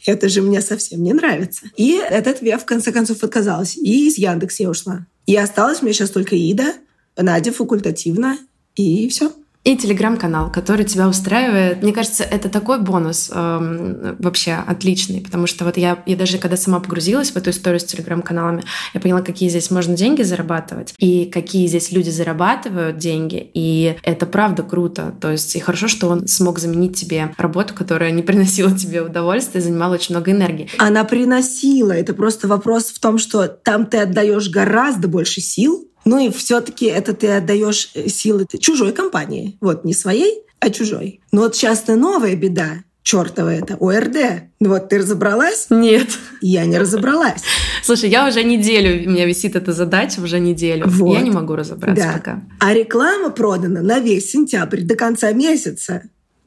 это 0.05 0.29
же 0.29 0.41
мне 0.41 0.61
совсем 0.61 1.03
не 1.03 1.13
нравится. 1.13 1.65
И 1.77 1.97
от 1.97 2.27
этого 2.27 2.47
я 2.47 2.57
в 2.57 2.65
конце 2.65 2.91
концов 2.91 3.23
отказалась. 3.23 3.75
И 3.77 4.07
из 4.07 4.17
Яндекса 4.17 4.63
я 4.63 4.69
ушла. 4.69 5.07
И 5.25 5.35
осталась 5.35 5.81
мне 5.81 5.93
сейчас 5.93 6.11
только 6.11 6.35
Ида, 6.35 6.73
Надя 7.17 7.51
факультативно, 7.51 8.37
и 8.75 9.07
все 9.09 9.31
и 9.65 9.75
телеграм-канал, 9.75 10.51
который 10.51 10.85
тебя 10.85 11.09
устраивает. 11.09 11.81
Мне 11.81 11.91
кажется, 11.91 12.23
это 12.23 12.49
такой 12.49 12.79
бонус 12.79 13.31
э, 13.33 14.15
вообще 14.19 14.53
отличный, 14.53 15.21
потому 15.21 15.47
что 15.47 15.65
вот 15.65 15.75
я, 15.75 16.03
я 16.05 16.15
даже 16.15 16.37
когда 16.37 16.55
сама 16.55 16.79
погрузилась 16.79 17.31
в 17.31 17.35
эту 17.35 17.49
историю 17.49 17.79
с 17.79 17.83
телеграм-каналами, 17.83 18.63
я 18.93 19.01
поняла, 19.01 19.21
какие 19.21 19.49
здесь 19.49 19.71
можно 19.71 19.97
деньги 19.97 20.21
зарабатывать 20.21 20.93
и 20.99 21.25
какие 21.25 21.65
здесь 21.65 21.91
люди 21.91 22.11
зарабатывают 22.11 22.99
деньги, 22.99 23.49
и 23.55 23.97
это 24.03 24.27
правда 24.27 24.61
круто. 24.61 25.15
То 25.19 25.31
есть 25.31 25.55
и 25.55 25.59
хорошо, 25.59 25.87
что 25.87 26.09
он 26.09 26.27
смог 26.27 26.59
заменить 26.59 26.95
тебе 26.95 27.33
работу, 27.35 27.73
которая 27.73 28.11
не 28.11 28.21
приносила 28.21 28.71
тебе 28.77 29.01
удовольствия, 29.01 29.61
занимала 29.61 29.95
очень 29.95 30.13
много 30.13 30.29
энергии. 30.29 30.69
Она 30.77 31.03
приносила. 31.05 31.91
Это 31.91 32.13
просто 32.13 32.47
вопрос 32.47 32.85
в 32.91 32.99
том, 32.99 33.17
что 33.17 33.47
там 33.47 33.87
ты 33.87 33.97
отдаешь 33.97 34.47
гораздо 34.49 35.07
больше 35.07 35.41
сил, 35.41 35.89
ну 36.05 36.19
и 36.19 36.31
все-таки 36.31 36.85
это 36.85 37.13
ты 37.13 37.27
отдаешь 37.29 37.91
э, 37.95 38.07
силы 38.07 38.45
чужой 38.59 38.93
компании. 38.93 39.57
Вот 39.59 39.85
не 39.85 39.93
своей, 39.93 40.43
а 40.59 40.69
чужой. 40.69 41.21
Но 41.31 41.41
вот 41.41 41.55
часто 41.55 41.95
новая 41.95 42.35
беда 42.35 42.83
чертова 43.05 43.53
это, 43.53 43.77
ОРД. 43.79 44.49
Вот 44.59 44.89
ты 44.89 44.97
разобралась? 44.97 45.67
Нет. 45.69 46.07
Я 46.41 46.65
не 46.65 46.79
разобралась. 46.79 47.41
Слушай, 47.83 48.09
я 48.09 48.27
уже 48.27 48.43
неделю, 48.43 49.07
у 49.07 49.11
меня 49.11 49.25
висит 49.25 49.55
эта 49.55 49.73
задача 49.73 50.19
уже 50.21 50.39
неделю. 50.39 50.87
Вот. 50.87 51.13
Я 51.13 51.21
не 51.21 51.29
могу 51.29 51.55
разобраться 51.55 52.03
да. 52.03 52.13
пока. 52.13 52.41
А 52.59 52.73
реклама 52.73 53.29
продана 53.29 53.81
на 53.81 53.99
весь 53.99 54.31
сентябрь 54.31 54.81
до 54.81 54.95
конца 54.95 55.31
месяца. 55.33 56.01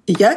Я 0.08 0.36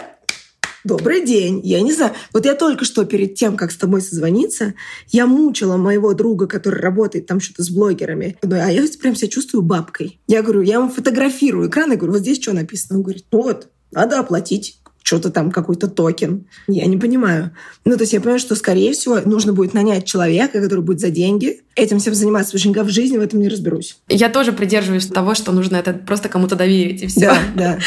Добрый 0.83 1.25
день. 1.25 1.61
Я 1.63 1.81
не 1.81 1.93
знаю. 1.93 2.13
Вот 2.33 2.45
я 2.45 2.55
только 2.55 2.85
что 2.85 3.05
перед 3.05 3.35
тем, 3.35 3.55
как 3.55 3.71
с 3.71 3.77
тобой 3.77 4.01
созвониться, 4.01 4.73
я 5.09 5.27
мучила 5.27 5.77
моего 5.77 6.13
друга, 6.13 6.47
который 6.47 6.79
работает 6.81 7.27
там 7.27 7.39
что-то 7.39 7.63
с 7.63 7.69
блогерами. 7.69 8.37
А 8.41 8.71
я 8.71 8.83
прям 8.99 9.15
себя 9.15 9.27
чувствую 9.27 9.61
бабкой. 9.61 10.19
Я 10.27 10.41
говорю, 10.41 10.61
я 10.61 10.75
ему 10.75 10.89
фотографирую 10.89 11.69
экран 11.69 11.91
и 11.91 11.95
говорю, 11.95 12.13
вот 12.13 12.21
здесь 12.21 12.41
что 12.41 12.53
написано? 12.53 12.97
Он 12.97 13.03
говорит, 13.03 13.25
вот, 13.31 13.69
надо 13.91 14.19
оплатить 14.19 14.81
что-то 15.03 15.31
там, 15.31 15.51
какой-то 15.51 15.87
токен. 15.87 16.45
Я 16.67 16.85
не 16.85 16.97
понимаю. 16.97 17.51
Ну, 17.85 17.95
то 17.95 18.01
есть 18.01 18.13
я 18.13 18.21
понимаю, 18.21 18.39
что, 18.39 18.55
скорее 18.55 18.93
всего, 18.93 19.19
нужно 19.25 19.51
будет 19.51 19.73
нанять 19.73 20.05
человека, 20.05 20.61
который 20.61 20.81
будет 20.81 20.99
за 20.99 21.09
деньги 21.09 21.61
этим 21.75 21.99
всем 21.99 22.13
заниматься, 22.13 22.51
потому 22.53 22.75
что 22.75 22.83
в 22.83 22.89
жизни 22.89 23.17
в 23.17 23.21
этом 23.21 23.39
не 23.39 23.49
разберусь. 23.49 23.97
Я 24.09 24.29
тоже 24.29 24.51
придерживаюсь 24.51 25.07
того, 25.07 25.33
что 25.33 25.51
нужно 25.51 25.77
это 25.77 25.93
просто 25.93 26.29
кому-то 26.29 26.55
доверить, 26.55 27.01
и 27.01 27.07
все. 27.07 27.19
Да, 27.21 27.37
да. 27.55 27.79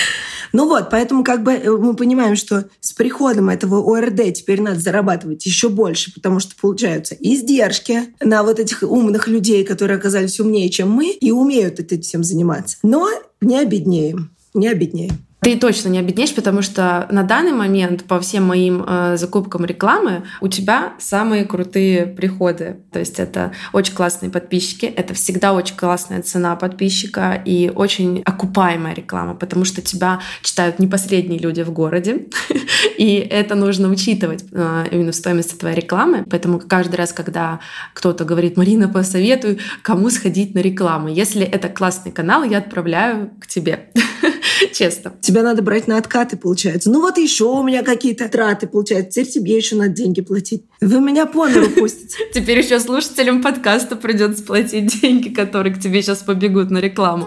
Ну 0.55 0.69
вот, 0.69 0.89
поэтому 0.89 1.25
как 1.25 1.43
бы 1.43 1.53
э, 1.55 1.69
мы 1.69 1.97
понимаем, 1.97 2.37
что 2.37 2.67
с 2.79 2.93
приходом 2.93 3.49
этого 3.49 3.83
ОРД 3.83 4.33
теперь 4.33 4.63
надо 4.63 4.79
зарабатывать 4.79 5.45
еще 5.45 5.69
больше, 5.69 6.15
потому 6.15 6.39
что 6.39 6.55
получаются 6.55 7.17
издержки 7.19 8.15
на 8.21 8.45
вот 8.45 8.61
этих 8.61 8.85
умных 8.85 9.27
людей, 9.27 9.65
которые 9.65 9.99
оказались 9.99 10.39
умнее, 10.39 10.71
чем 10.71 10.93
мы, 10.93 11.11
и 11.11 11.33
умеют 11.33 11.81
этим 11.81 12.03
всем 12.03 12.23
заниматься. 12.23 12.77
Но 12.85 13.11
не 13.41 13.59
обеднеем, 13.59 14.31
не 14.55 14.69
обеднеем. 14.69 15.27
Ты 15.45 15.59
точно 15.59 15.91
не 15.91 15.99
обеднеешь, 15.99 16.35
потому 16.35 16.63
что 16.63 17.07
на 17.11 17.23
данный 17.23 17.53
момент 17.53 18.05
по 18.05 18.19
всем 18.19 18.45
моим 18.45 18.83
э, 18.87 19.19
закупкам 19.19 19.67
рекламы 19.67 20.23
у 20.41 20.49
тебя 20.49 20.95
самые 20.99 21.45
крутые 21.45 22.07
приходы. 22.07 22.79
То 22.91 22.99
есть 22.99 23.21
это 23.21 23.53
очень 23.75 23.95
классные 23.95 24.31
подписчики, 24.31 24.87
это 24.87 25.13
всегда 25.13 25.53
очень 25.53 25.77
классная 25.77 26.23
цена 26.23 26.57
подписчика 26.57 27.43
и 27.45 27.71
очень 27.75 28.23
окупаемая 28.25 28.95
реклама, 28.95 29.35
потому 29.35 29.67
что 29.67 29.83
тебя 29.83 30.21
читают 30.41 30.79
не 30.79 30.87
последние 30.87 31.39
люди 31.39 31.61
в 31.61 31.73
городе, 31.73 32.27
и 32.97 33.17
это 33.17 33.55
нужно 33.55 33.89
учитывать 33.91 34.47
э, 34.51 34.87
именно 34.93 35.13
в 35.13 35.15
стоимости 35.15 35.57
твоей 35.57 35.77
рекламы. 35.77 36.25
Поэтому 36.31 36.59
каждый 36.59 36.97
раз, 36.97 37.13
когда 37.13 37.61
кто-то 37.93 38.25
говорит, 38.25 38.57
Марина, 38.57 38.89
посоветуй, 38.89 39.59
кому 39.83 40.09
сходить 40.09 40.55
на 40.55 40.61
рекламу. 40.61 41.09
Если 41.09 41.43
это 41.43 41.69
классный 41.69 42.13
канал, 42.13 42.45
я 42.45 42.59
отправляю 42.59 43.31
к 43.41 43.47
тебе. 43.47 43.91
Честно. 44.73 45.13
Тебя 45.35 45.43
надо 45.43 45.63
брать 45.63 45.89
на 45.89 45.99
откаты, 45.99 46.37
получается. 46.37 46.93
Ну 46.93 47.01
вот 47.01 47.19
еще 47.19 47.47
у 47.47 47.65
меня 47.65 47.83
какие-то 47.83 48.29
траты, 48.29 48.69
получается. 48.69 49.11
Теперь 49.11 49.33
тебе 49.33 49.57
еще 49.57 49.75
надо 49.75 49.91
деньги 49.91 50.21
платить. 50.21 50.63
Вы 50.81 51.01
меня 51.01 51.27
по 51.27 51.49
миру 51.49 51.67
пустите. 51.71 52.19
Теперь 52.33 52.61
еще 52.61 52.79
слушателям 52.79 53.43
подкаста 53.43 53.97
придется 53.97 54.45
платить 54.45 55.01
деньги, 55.01 55.31
которые 55.31 55.75
к 55.75 55.81
тебе 55.81 56.03
сейчас 56.03 56.23
побегут 56.23 56.71
на 56.71 56.79
рекламу. 56.79 57.27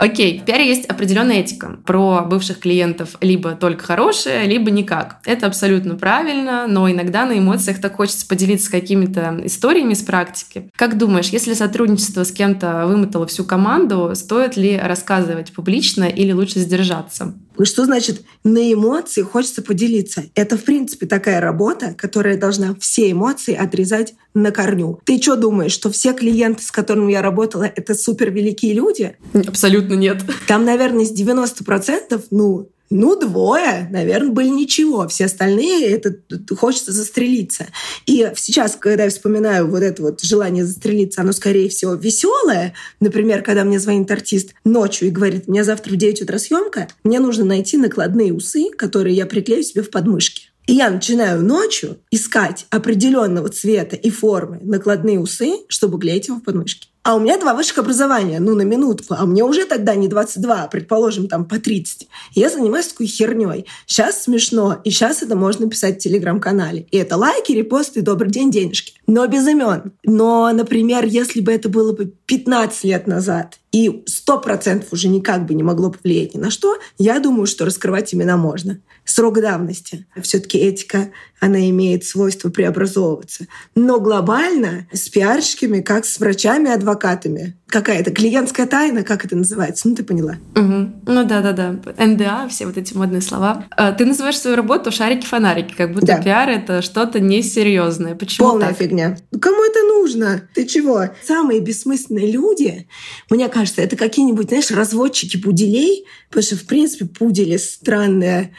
Окей, 0.00 0.40
в 0.40 0.46
пиаре 0.46 0.66
есть 0.66 0.86
определенная 0.86 1.40
этика. 1.40 1.76
Про 1.84 2.22
бывших 2.22 2.60
клиентов 2.60 3.18
либо 3.20 3.50
только 3.50 3.84
хорошее, 3.84 4.46
либо 4.46 4.70
никак. 4.70 5.18
Это 5.26 5.46
абсолютно 5.46 5.94
правильно, 5.94 6.66
но 6.66 6.90
иногда 6.90 7.26
на 7.26 7.38
эмоциях 7.38 7.82
так 7.82 7.96
хочется 7.96 8.26
поделиться 8.26 8.70
какими-то 8.70 9.38
историями 9.44 9.92
с 9.92 10.00
практики. 10.00 10.70
Как 10.74 10.96
думаешь, 10.96 11.28
если 11.28 11.52
сотрудничество 11.52 12.24
с 12.24 12.32
кем-то 12.32 12.86
вымотало 12.86 13.26
всю 13.26 13.44
команду, 13.44 14.12
стоит 14.14 14.56
ли 14.56 14.78
рассказывать 14.78 15.52
публично 15.52 16.04
или 16.04 16.32
лучше 16.32 16.60
сдержаться? 16.60 17.34
Что 17.64 17.84
значит 17.84 18.22
на 18.44 18.72
эмоции 18.72 19.22
хочется 19.22 19.62
поделиться? 19.62 20.24
Это, 20.34 20.56
в 20.56 20.64
принципе, 20.64 21.06
такая 21.06 21.40
работа, 21.40 21.94
которая 21.96 22.36
должна 22.36 22.74
все 22.78 23.10
эмоции 23.10 23.54
отрезать 23.54 24.14
на 24.34 24.50
корню. 24.50 25.00
Ты 25.04 25.20
что 25.20 25.36
думаешь, 25.36 25.72
что 25.72 25.90
все 25.90 26.12
клиенты, 26.12 26.62
с 26.62 26.70
которыми 26.70 27.12
я 27.12 27.22
работала, 27.22 27.64
это 27.64 27.94
супер 27.94 28.30
великие 28.30 28.74
люди? 28.74 29.16
Абсолютно 29.34 29.94
нет. 29.94 30.22
Там, 30.46 30.64
наверное, 30.64 31.04
с 31.04 31.12
90%, 31.12 32.24
ну, 32.30 32.68
ну, 32.90 33.18
двое, 33.18 33.88
наверное, 33.90 34.32
были 34.32 34.48
ничего. 34.48 35.06
Все 35.06 35.26
остальные, 35.26 35.88
это 35.90 36.16
хочется 36.56 36.90
застрелиться. 36.90 37.66
И 38.06 38.30
сейчас, 38.34 38.76
когда 38.78 39.04
я 39.04 39.10
вспоминаю 39.10 39.68
вот 39.68 39.82
это 39.82 40.02
вот 40.02 40.20
желание 40.20 40.64
застрелиться, 40.64 41.20
оно, 41.20 41.32
скорее 41.32 41.68
всего, 41.68 41.94
веселое. 41.94 42.74
Например, 42.98 43.42
когда 43.42 43.62
мне 43.62 43.78
звонит 43.78 44.10
артист 44.10 44.54
ночью 44.64 45.08
и 45.08 45.12
говорит, 45.12 45.44
у 45.46 45.52
меня 45.52 45.62
завтра 45.62 45.92
в 45.92 45.96
9 45.96 46.22
утра 46.22 46.38
съемка, 46.38 46.88
мне 47.04 47.20
нужно 47.20 47.44
найти 47.44 47.76
накладные 47.76 48.32
усы, 48.32 48.70
которые 48.76 49.14
я 49.14 49.26
приклею 49.26 49.62
себе 49.62 49.82
в 49.82 49.90
подмышки. 49.90 50.50
И 50.66 50.74
я 50.74 50.90
начинаю 50.90 51.42
ночью 51.42 51.98
искать 52.10 52.66
определенного 52.70 53.48
цвета 53.48 53.96
и 53.96 54.10
формы 54.10 54.58
накладные 54.62 55.18
усы, 55.18 55.58
чтобы 55.68 55.98
клеить 55.98 56.28
его 56.28 56.38
в 56.38 56.42
подмышки. 56.42 56.88
А 57.10 57.16
у 57.16 57.18
меня 57.18 57.38
два 57.38 57.54
высших 57.54 57.78
образования, 57.78 58.38
ну, 58.38 58.54
на 58.54 58.62
минутку. 58.62 59.16
А 59.18 59.26
мне 59.26 59.42
уже 59.42 59.64
тогда 59.64 59.96
не 59.96 60.06
22, 60.06 60.62
а, 60.62 60.68
предположим, 60.68 61.26
там 61.26 61.44
по 61.44 61.58
30. 61.58 62.06
И 62.34 62.40
я 62.40 62.48
занимаюсь 62.48 62.86
такой 62.86 63.06
херней. 63.06 63.66
Сейчас 63.84 64.22
смешно, 64.22 64.80
и 64.84 64.90
сейчас 64.90 65.20
это 65.24 65.34
можно 65.34 65.68
писать 65.68 65.96
в 65.96 65.98
Телеграм-канале. 66.04 66.86
И 66.92 66.96
это 66.96 67.16
лайки, 67.16 67.50
репосты, 67.50 68.02
добрый 68.02 68.30
день, 68.30 68.52
денежки. 68.52 68.92
Но 69.08 69.26
без 69.26 69.44
имен. 69.48 69.90
Но, 70.04 70.52
например, 70.52 71.04
если 71.04 71.40
бы 71.40 71.50
это 71.50 71.68
было 71.68 71.92
бы 71.92 72.12
15 72.26 72.84
лет 72.84 73.08
назад, 73.08 73.58
и 73.72 73.88
100% 73.88 74.86
уже 74.90 75.08
никак 75.08 75.46
бы 75.46 75.54
не 75.54 75.62
могло 75.62 75.90
повлиять 75.90 76.34
ни 76.34 76.38
на 76.38 76.50
что, 76.50 76.78
я 76.98 77.20
думаю, 77.20 77.46
что 77.46 77.64
раскрывать 77.64 78.12
имена 78.14 78.36
можно. 78.36 78.80
Срок 79.04 79.40
давности. 79.40 80.06
Все-таки 80.22 80.58
этика, 80.58 81.10
она 81.40 81.68
имеет 81.70 82.04
свойство 82.04 82.50
преобразовываться. 82.50 83.46
Но 83.74 84.00
глобально 84.00 84.88
с 84.92 85.08
пиарщиками, 85.08 85.80
как 85.80 86.04
с 86.04 86.18
врачами, 86.18 86.70
адвокатами, 86.70 87.56
какая-то 87.70 88.10
клиентская 88.10 88.66
тайна, 88.66 89.02
как 89.02 89.24
это 89.24 89.36
называется, 89.36 89.88
ну 89.88 89.94
ты 89.94 90.02
поняла. 90.02 90.36
Угу. 90.54 90.90
Ну 91.06 91.24
да-да-да, 91.24 91.76
НДА, 91.98 92.48
все 92.48 92.66
вот 92.66 92.76
эти 92.76 92.94
модные 92.94 93.20
слова. 93.22 93.64
А, 93.70 93.92
ты 93.92 94.04
называешь 94.04 94.38
свою 94.38 94.56
работу 94.56 94.90
шарики-фонарики, 94.90 95.74
как 95.74 95.92
будто 95.92 96.06
да. 96.06 96.22
пиар— 96.22 96.48
это 96.50 96.82
что-то 96.82 97.20
несерьезное. 97.20 98.14
Почему 98.14 98.50
Полная 98.50 98.68
так? 98.68 98.78
фигня. 98.78 99.16
Кому 99.40 99.64
это 99.64 99.80
нужно? 99.82 100.48
Ты 100.54 100.66
чего? 100.66 101.04
Самые 101.26 101.60
бессмысленные 101.60 102.30
люди, 102.30 102.88
мне 103.30 103.48
кажется, 103.48 103.82
это 103.82 103.96
какие-нибудь, 103.96 104.48
знаешь, 104.48 104.70
разводчики 104.70 105.36
пуделей, 105.36 106.04
потому 106.28 106.42
что, 106.42 106.56
в 106.56 106.64
принципе, 106.64 107.06
пудели 107.06 107.56
странная 107.56 108.52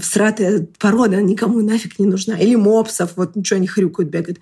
всратая 0.00 0.66
порода 0.78 1.20
никому 1.20 1.60
нафиг 1.60 1.98
не 1.98 2.06
нужна. 2.06 2.38
Или 2.38 2.54
мопсов, 2.54 3.12
вот 3.16 3.36
ничего 3.36 3.58
они 3.58 3.66
хрюкают, 3.66 4.10
бегают. 4.10 4.38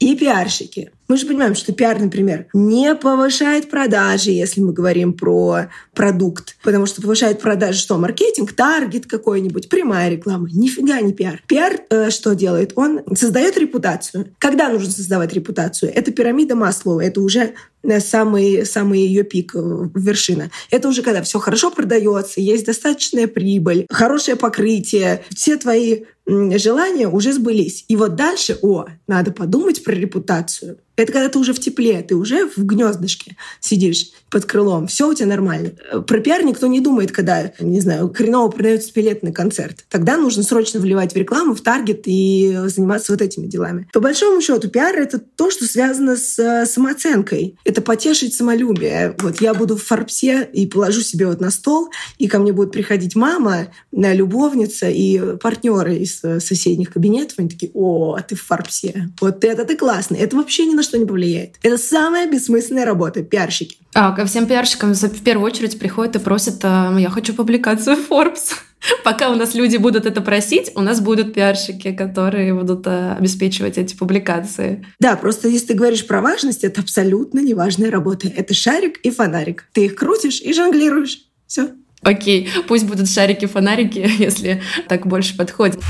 И 0.00 0.16
пиарщики. 0.16 0.90
Мы 1.06 1.18
же 1.18 1.26
понимаем, 1.26 1.54
что 1.54 1.72
пиар, 1.72 2.00
например, 2.00 2.46
не 2.54 2.94
повышает 2.94 3.70
продажи, 3.70 4.30
если 4.30 4.60
мы 4.60 4.72
говорим 4.72 5.12
про 5.12 5.68
продукт. 5.94 6.56
Потому 6.62 6.86
что 6.86 7.02
повышает 7.02 7.40
продажи 7.40 7.78
что? 7.78 7.98
Маркетинг, 7.98 8.52
таргет 8.52 9.06
какой-нибудь, 9.06 9.68
прямая 9.68 10.10
реклама. 10.10 10.48
Нифига 10.50 11.00
не 11.00 11.12
пиар. 11.12 11.42
Пиар 11.46 11.80
э, 11.90 12.10
что 12.10 12.34
делает? 12.34 12.72
Он 12.76 13.02
создает 13.14 13.58
репутацию. 13.58 14.34
Когда 14.38 14.68
нужно 14.68 14.90
создавать 14.90 15.32
репутацию? 15.34 15.92
Это 15.94 16.10
пирамида 16.10 16.54
Маслоу. 16.54 17.00
Это 17.00 17.20
уже 17.20 17.54
э, 17.82 18.00
самый, 18.00 18.64
самый 18.64 19.00
ее 19.00 19.24
пик, 19.24 19.54
э, 19.54 19.58
вершина. 19.94 20.50
Это 20.70 20.88
уже 20.88 21.02
когда 21.02 21.22
все 21.22 21.38
хорошо 21.38 21.70
продается, 21.70 22.40
есть 22.40 22.64
достаточная 22.64 23.26
прибыль, 23.26 23.86
хорошее 23.90 24.36
покрытие, 24.36 25.22
все 25.34 25.56
твои 25.58 26.04
желания 26.26 27.08
уже 27.08 27.32
сбылись. 27.32 27.84
И 27.88 27.96
вот 27.96 28.14
дальше, 28.14 28.58
о, 28.62 28.86
надо 29.06 29.30
подумать 29.30 29.84
про 29.84 29.92
репутацию. 29.92 30.78
Это 30.96 31.12
когда 31.12 31.28
ты 31.28 31.38
уже 31.38 31.52
в 31.52 31.60
тепле, 31.60 32.02
ты 32.02 32.14
уже 32.14 32.48
в 32.48 32.64
гнездышке 32.64 33.36
сидишь 33.60 34.10
под 34.30 34.44
крылом, 34.44 34.86
все 34.86 35.08
у 35.08 35.14
тебя 35.14 35.26
нормально. 35.26 35.72
Про 36.06 36.20
пиар 36.20 36.44
никто 36.44 36.66
не 36.66 36.80
думает, 36.80 37.12
когда, 37.12 37.52
не 37.60 37.80
знаю, 37.80 38.12
хреново 38.14 38.50
продается 38.50 38.92
билет 38.94 39.22
на 39.22 39.32
концерт. 39.32 39.84
Тогда 39.88 40.16
нужно 40.16 40.42
срочно 40.42 40.80
вливать 40.80 41.12
в 41.12 41.16
рекламу, 41.16 41.54
в 41.54 41.60
таргет 41.60 42.02
и 42.06 42.56
заниматься 42.66 43.12
вот 43.12 43.22
этими 43.22 43.46
делами. 43.46 43.88
По 43.92 44.00
большому 44.00 44.40
счету, 44.40 44.68
пиар— 44.68 44.96
это 44.96 45.18
то, 45.18 45.50
что 45.50 45.66
связано 45.66 46.16
с 46.16 46.38
э, 46.38 46.66
самооценкой. 46.66 47.56
Это 47.64 47.82
потешить 47.82 48.34
самолюбие. 48.34 49.16
Вот 49.20 49.40
я 49.40 49.54
буду 49.54 49.76
в 49.76 49.84
Форбсе 49.84 50.48
и 50.52 50.66
положу 50.66 51.00
себе 51.00 51.26
вот 51.26 51.40
на 51.40 51.50
стол, 51.50 51.90
и 52.18 52.28
ко 52.28 52.38
мне 52.38 52.52
будет 52.52 52.72
приходить 52.72 53.16
мама, 53.16 53.68
любовница 53.92 54.88
и 54.88 55.36
партнеры 55.38 55.96
из 55.96 56.22
э, 56.22 56.40
соседних 56.40 56.92
кабинетов. 56.92 57.38
Они 57.38 57.48
такие, 57.48 57.72
о, 57.74 58.14
а 58.14 58.22
ты 58.22 58.36
в 58.36 58.42
Форбсе. 58.42 59.10
Вот 59.20 59.44
это 59.44 59.64
ты 59.64 59.76
классный. 59.76 60.18
Это 60.18 60.36
вообще 60.36 60.66
ни 60.66 60.74
на 60.74 60.83
что 60.84 60.98
не 60.98 61.06
повлияет. 61.06 61.56
Это 61.62 61.78
самая 61.78 62.30
бессмысленная 62.30 62.84
работа, 62.84 63.22
пиарщики. 63.22 63.78
А, 63.94 64.12
ко 64.12 64.24
всем 64.26 64.46
пиарщикам 64.46 64.94
в 64.94 65.22
первую 65.22 65.46
очередь 65.46 65.78
приходят 65.78 66.16
и 66.16 66.18
просят, 66.18 66.60
а, 66.62 66.94
я 66.98 67.10
хочу 67.10 67.34
публикацию 67.34 67.96
в 67.96 68.08
Forbes. 68.10 68.54
Пока 69.04 69.30
у 69.30 69.34
нас 69.34 69.54
люди 69.54 69.76
будут 69.76 70.06
это 70.06 70.20
просить, 70.20 70.72
у 70.74 70.80
нас 70.80 71.00
будут 71.00 71.34
пиарщики, 71.34 71.92
которые 71.92 72.54
будут 72.54 72.86
а, 72.86 73.16
обеспечивать 73.18 73.78
эти 73.78 73.94
публикации. 73.94 74.86
Да, 75.00 75.16
просто 75.16 75.48
если 75.48 75.68
ты 75.68 75.74
говоришь 75.74 76.06
про 76.06 76.20
важность, 76.20 76.64
это 76.64 76.80
абсолютно 76.80 77.40
неважная 77.40 77.90
работа. 77.90 78.28
Это 78.28 78.54
шарик 78.54 78.98
и 78.98 79.10
фонарик. 79.10 79.66
Ты 79.72 79.86
их 79.86 79.94
крутишь 79.94 80.40
и 80.40 80.52
жонглируешь. 80.52 81.20
Все. 81.46 81.70
Окей, 82.02 82.50
пусть 82.68 82.84
будут 82.84 83.08
шарики-фонарики, 83.08 83.98
если 84.18 84.62
так 84.88 85.06
больше 85.06 85.36
подходит. 85.36 85.80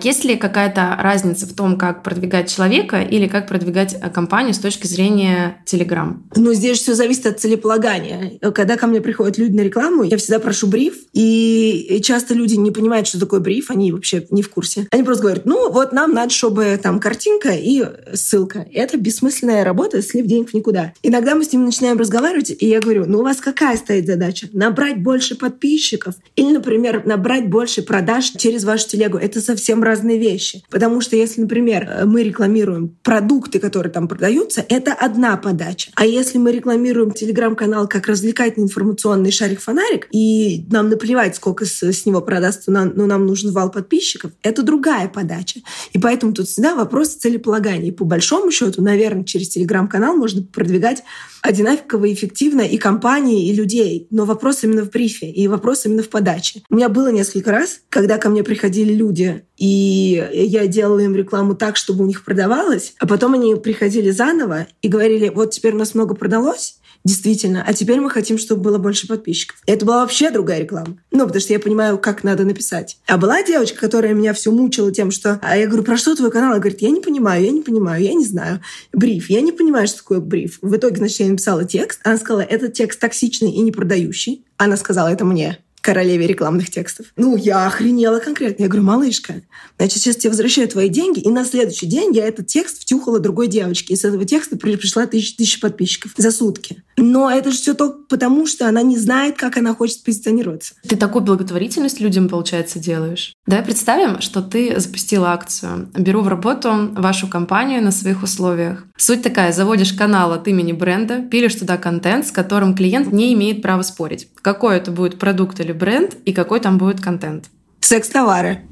Есть 0.00 0.24
ли 0.24 0.36
какая-то 0.36 0.96
разница 1.00 1.44
в 1.44 1.54
том, 1.54 1.76
как 1.76 2.04
продвигать 2.04 2.48
человека 2.48 3.02
или 3.02 3.26
как 3.26 3.48
продвигать 3.48 3.96
э, 4.00 4.10
компанию 4.10 4.54
с 4.54 4.58
точки 4.58 4.86
зрения 4.86 5.60
Telegram? 5.66 6.18
Ну, 6.36 6.52
здесь 6.54 6.78
все 6.78 6.94
зависит 6.94 7.26
от 7.26 7.40
целеполагания. 7.40 8.38
Когда 8.52 8.76
ко 8.76 8.86
мне 8.86 9.00
приходят 9.00 9.38
люди 9.38 9.56
на 9.56 9.62
рекламу, 9.62 10.04
я 10.04 10.16
всегда 10.16 10.38
прошу 10.38 10.68
бриф, 10.68 10.94
и 11.14 12.00
часто 12.04 12.34
люди 12.34 12.54
не 12.54 12.70
понимают, 12.70 13.08
что 13.08 13.18
такое 13.18 13.40
бриф, 13.40 13.72
они 13.72 13.90
вообще 13.90 14.24
не 14.30 14.42
в 14.42 14.50
курсе. 14.50 14.86
Они 14.92 15.02
просто 15.02 15.22
говорят, 15.22 15.46
ну, 15.46 15.68
вот 15.72 15.92
нам 15.92 16.12
надо, 16.12 16.30
чтобы 16.30 16.78
там 16.80 17.00
картинка 17.00 17.50
и 17.50 17.84
ссылка. 18.14 18.68
Это 18.72 18.98
бессмысленная 18.98 19.64
работа, 19.64 20.00
слив 20.00 20.26
денег 20.26 20.50
в 20.50 20.54
никуда. 20.54 20.92
Иногда 21.02 21.34
мы 21.34 21.42
с 21.42 21.52
ним 21.52 21.64
начинаем 21.64 21.98
разговаривать, 21.98 22.54
и 22.56 22.66
я 22.68 22.80
говорю, 22.80 23.06
ну, 23.08 23.18
у 23.18 23.22
вас 23.24 23.38
какая 23.38 23.76
стоит 23.76 24.06
задача? 24.06 24.46
Набрать 24.52 25.02
больше 25.02 25.34
подписчиков? 25.34 26.14
Или, 26.36 26.52
например, 26.52 27.04
набрать 27.04 27.48
больше 27.50 27.82
продаж 27.82 28.26
через 28.36 28.62
вашу 28.62 28.86
телегу? 28.86 29.18
Это 29.18 29.40
совсем 29.40 29.82
разные 29.88 30.18
вещи. 30.18 30.62
Потому 30.70 31.00
что 31.00 31.16
если, 31.16 31.40
например, 31.40 31.88
э, 31.88 32.04
мы 32.04 32.22
рекламируем 32.22 32.96
продукты, 33.02 33.58
которые 33.58 33.92
там 33.92 34.08
продаются, 34.08 34.64
это 34.68 34.92
одна 34.92 35.36
подача. 35.36 35.90
А 35.94 36.06
если 36.06 36.38
мы 36.38 36.52
рекламируем 36.52 37.10
телеграм-канал 37.10 37.88
как 37.88 38.06
развлекательный 38.06 38.66
информационный 38.66 39.30
шарик-фонарик, 39.30 40.08
и 40.12 40.66
нам 40.70 40.88
наплевать, 40.88 41.36
сколько 41.36 41.64
с, 41.64 41.82
с 41.82 42.06
него 42.06 42.20
продастся, 42.20 42.70
но 42.70 42.84
нам 42.84 43.26
нужен 43.26 43.52
вал 43.52 43.70
подписчиков, 43.70 44.32
это 44.42 44.62
другая 44.62 45.08
подача. 45.08 45.60
И 45.92 45.98
поэтому 45.98 46.32
тут 46.32 46.48
всегда 46.48 46.74
вопрос 46.74 47.14
целеполагания. 47.14 47.88
И 47.88 47.92
по 47.92 48.04
большому 48.04 48.50
счету, 48.50 48.82
наверное, 48.82 49.24
через 49.24 49.48
телеграм-канал 49.48 50.16
можно 50.16 50.42
продвигать 50.42 51.02
одинаково 51.42 52.12
эффективно 52.12 52.62
и 52.62 52.78
компании, 52.78 53.48
и 53.48 53.54
людей. 53.54 54.06
Но 54.10 54.24
вопрос 54.24 54.64
именно 54.64 54.84
в 54.84 54.90
брифе, 54.90 55.30
и 55.30 55.48
вопрос 55.48 55.86
именно 55.86 56.02
в 56.02 56.08
подаче. 56.08 56.62
У 56.68 56.76
меня 56.76 56.88
было 56.88 57.10
несколько 57.10 57.50
раз, 57.50 57.80
когда 57.88 58.18
ко 58.18 58.28
мне 58.28 58.42
приходили 58.42 58.92
люди, 58.92 59.44
и 59.56 59.77
я 59.78 60.66
делала 60.66 61.00
им 61.00 61.14
рекламу 61.14 61.54
так, 61.54 61.76
чтобы 61.76 62.04
у 62.04 62.06
них 62.06 62.24
продавалось, 62.24 62.94
а 62.98 63.06
потом 63.06 63.34
они 63.34 63.54
приходили 63.56 64.10
заново 64.10 64.66
и 64.82 64.88
говорили, 64.88 65.28
вот 65.28 65.50
теперь 65.50 65.74
у 65.74 65.78
нас 65.78 65.94
много 65.94 66.14
продалось, 66.14 66.78
действительно. 67.04 67.64
А 67.66 67.72
теперь 67.72 68.00
мы 68.00 68.10
хотим, 68.10 68.38
чтобы 68.38 68.62
было 68.62 68.78
больше 68.78 69.06
подписчиков. 69.06 69.58
И 69.66 69.72
это 69.72 69.84
была 69.86 70.02
вообще 70.02 70.30
другая 70.30 70.60
реклама. 70.60 70.98
Ну, 71.10 71.24
потому 71.24 71.40
что 71.40 71.52
я 71.52 71.60
понимаю, 71.60 71.98
как 71.98 72.24
надо 72.24 72.44
написать. 72.44 72.98
А 73.06 73.16
была 73.16 73.42
девочка, 73.42 73.78
которая 73.78 74.14
меня 74.14 74.32
все 74.34 74.50
мучила 74.50 74.92
тем, 74.92 75.10
что... 75.10 75.38
А 75.42 75.56
я 75.56 75.66
говорю, 75.66 75.84
про 75.84 75.96
что 75.96 76.14
твой 76.14 76.30
канал? 76.30 76.50
Она 76.50 76.60
говорит, 76.60 76.82
я 76.82 76.90
не 76.90 77.00
понимаю, 77.00 77.44
я 77.44 77.50
не 77.50 77.62
понимаю, 77.62 78.02
я 78.02 78.14
не 78.14 78.24
знаю. 78.24 78.60
Бриф. 78.92 79.30
Я 79.30 79.40
не 79.40 79.52
понимаю, 79.52 79.86
что 79.86 79.98
такое 79.98 80.20
бриф. 80.20 80.58
В 80.60 80.76
итоге, 80.76 80.96
значит, 80.96 81.20
я 81.20 81.28
написала 81.28 81.64
текст. 81.64 82.00
Она 82.04 82.18
сказала, 82.18 82.40
этот 82.40 82.74
текст 82.74 83.00
токсичный 83.00 83.52
и 83.52 83.60
не 83.60 83.72
продающий. 83.72 84.44
Она 84.56 84.76
сказала 84.76 85.08
это 85.08 85.24
мне 85.24 85.58
королеве 85.80 86.26
рекламных 86.26 86.70
текстов. 86.70 87.06
Ну, 87.16 87.36
я 87.36 87.66
охренела 87.66 88.18
конкретно. 88.18 88.62
Я 88.62 88.68
говорю, 88.68 88.84
малышка, 88.84 89.42
значит, 89.78 90.02
сейчас 90.02 90.16
тебе 90.16 90.30
возвращаю 90.30 90.68
твои 90.68 90.88
деньги, 90.88 91.20
и 91.20 91.28
на 91.28 91.44
следующий 91.44 91.86
день 91.86 92.14
я 92.14 92.26
этот 92.26 92.46
текст 92.46 92.82
втюхала 92.82 93.20
другой 93.20 93.48
девочке. 93.48 93.94
И 93.94 93.96
с 93.96 94.04
этого 94.04 94.24
текста 94.24 94.56
пришла 94.56 95.06
тысяча, 95.06 95.36
тысяча 95.36 95.60
подписчиков 95.60 96.12
за 96.16 96.30
сутки. 96.30 96.82
Но 96.96 97.30
это 97.30 97.50
же 97.50 97.56
все 97.56 97.74
только 97.74 97.98
потому, 98.08 98.46
что 98.46 98.68
она 98.68 98.82
не 98.82 98.98
знает, 98.98 99.36
как 99.36 99.56
она 99.56 99.74
хочет 99.74 100.02
позиционироваться. 100.02 100.74
Ты 100.86 100.96
такую 100.96 101.22
благотворительность 101.22 102.00
людям, 102.00 102.28
получается, 102.28 102.78
делаешь. 102.78 103.34
Давай 103.46 103.64
представим, 103.64 104.20
что 104.20 104.42
ты 104.42 104.78
запустила 104.80 105.30
акцию. 105.32 105.90
Беру 105.94 106.22
в 106.22 106.28
работу 106.28 106.90
вашу 106.92 107.28
компанию 107.28 107.82
на 107.82 107.92
своих 107.92 108.22
условиях. 108.22 108.87
Суть 109.00 109.22
такая, 109.22 109.52
заводишь 109.52 109.92
канал 109.92 110.32
от 110.32 110.48
имени 110.48 110.72
бренда, 110.72 111.22
пилишь 111.22 111.54
туда 111.54 111.76
контент, 111.76 112.26
с 112.26 112.32
которым 112.32 112.74
клиент 112.74 113.12
не 113.12 113.32
имеет 113.32 113.62
права 113.62 113.82
спорить. 113.82 114.28
Какой 114.42 114.76
это 114.76 114.90
будет 114.90 115.20
продукт 115.20 115.60
или 115.60 115.70
бренд 115.70 116.16
и 116.24 116.32
какой 116.32 116.58
там 116.58 116.78
будет 116.78 117.00
контент. 117.00 117.44
Секс-товары. 117.78 118.62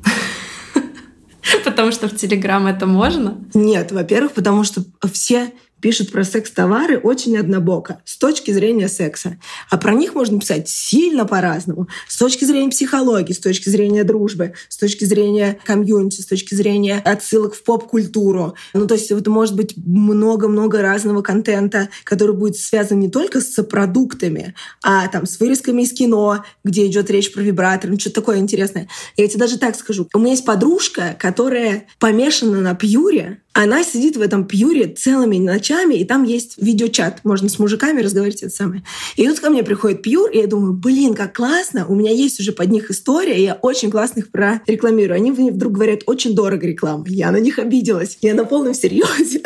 Потому 1.64 1.92
что 1.92 2.09
в 2.09 2.16
Телеграм 2.16 2.66
это 2.66 2.87
можно? 2.87 3.38
Нет, 3.54 3.92
во-первых, 3.92 4.33
потому 4.33 4.64
что 4.64 4.83
все 5.12 5.52
пишут 5.80 6.11
про 6.11 6.25
секс-товары 6.25 6.99
очень 6.99 7.37
однобоко, 7.37 8.00
с 8.04 8.16
точки 8.18 8.50
зрения 8.50 8.88
секса. 8.88 9.38
А 9.71 9.76
про 9.76 9.95
них 9.95 10.14
можно 10.14 10.40
писать 10.40 10.68
сильно 10.68 11.25
по-разному. 11.26 11.88
С 12.09 12.16
точки 12.16 12.45
зрения 12.45 12.71
психологии, 12.71 13.33
с 13.33 13.38
точки 13.38 13.68
зрения 13.68 14.04
дружбы, 14.04 14.54
с 14.68 14.76
точки 14.76 15.04
зрения 15.04 15.59
комьюнити, 15.64 16.21
с 16.21 16.26
точки 16.26 16.54
зрения 16.54 17.00
отсылок 17.04 17.54
в 17.54 17.62
поп-культуру. 17.62 18.54
Ну, 18.75 18.87
то 18.87 18.95
есть 18.95 19.11
это 19.11 19.30
может 19.30 19.54
быть 19.54 19.76
много-много 19.76 20.83
разного 20.83 21.23
контента, 21.23 21.88
который 22.04 22.35
будет 22.35 22.56
связан 22.56 23.00
не 23.00 23.11
только 23.11 23.40
с 23.40 23.62
продуктами, 23.62 24.54
а 24.83 25.06
там 25.09 25.26
с 25.26 25.38
вырезками 25.38 25.83
из 25.83 25.92
кино, 25.92 26.45
где 26.64 26.87
идет 26.87 27.11
речь 27.11 27.33
про 27.33 27.42
вибратор, 27.42 27.90
ну, 27.90 27.99
что-то 27.99 28.21
такое 28.21 28.38
интересное. 28.38 28.88
Я 29.16 29.28
тебе 29.28 29.40
даже 29.40 29.59
так 29.59 29.76
скажу. 29.76 30.09
У 30.14 30.18
меня 30.18 30.30
есть 30.30 30.45
подружка, 30.45 31.16
которая 31.18 31.87
помешана 31.99 32.61
на 32.61 32.75
пьюре, 32.75 33.42
она 33.56 33.82
сидит 33.82 34.16
в 34.16 34.20
этом 34.20 34.44
пьюре 34.44 34.86
целыми 34.86 35.38
ночами, 35.38 35.94
и 35.94 36.04
там 36.04 36.25
есть 36.25 36.54
видеочат, 36.58 37.20
можно 37.25 37.48
с 37.48 37.58
мужиками 37.58 38.02
разговаривать 38.02 38.42
это 38.42 38.54
самое. 38.54 38.82
И 39.16 39.26
тут 39.26 39.40
ко 39.40 39.48
мне 39.48 39.62
приходит 39.62 40.02
пьюр, 40.02 40.30
и 40.30 40.38
я 40.38 40.46
думаю, 40.46 40.75
блин, 40.75 41.14
как 41.14 41.34
классно, 41.34 41.86
у 41.86 41.94
меня 41.94 42.10
есть 42.10 42.38
уже 42.38 42.52
под 42.52 42.70
них 42.70 42.90
история, 42.90 43.38
и 43.38 43.44
я 43.44 43.54
очень 43.54 43.90
классно 43.90 44.20
их 44.20 44.30
прорекламирую. 44.30 45.16
Они 45.16 45.30
мне 45.30 45.50
вдруг 45.50 45.72
говорят, 45.72 46.00
очень 46.04 46.34
дорого 46.34 46.66
реклама. 46.66 47.04
Я 47.08 47.30
на 47.30 47.38
них 47.38 47.58
обиделась. 47.58 48.18
Я 48.20 48.34
на 48.34 48.44
полном 48.44 48.75
серьезе 48.75 49.42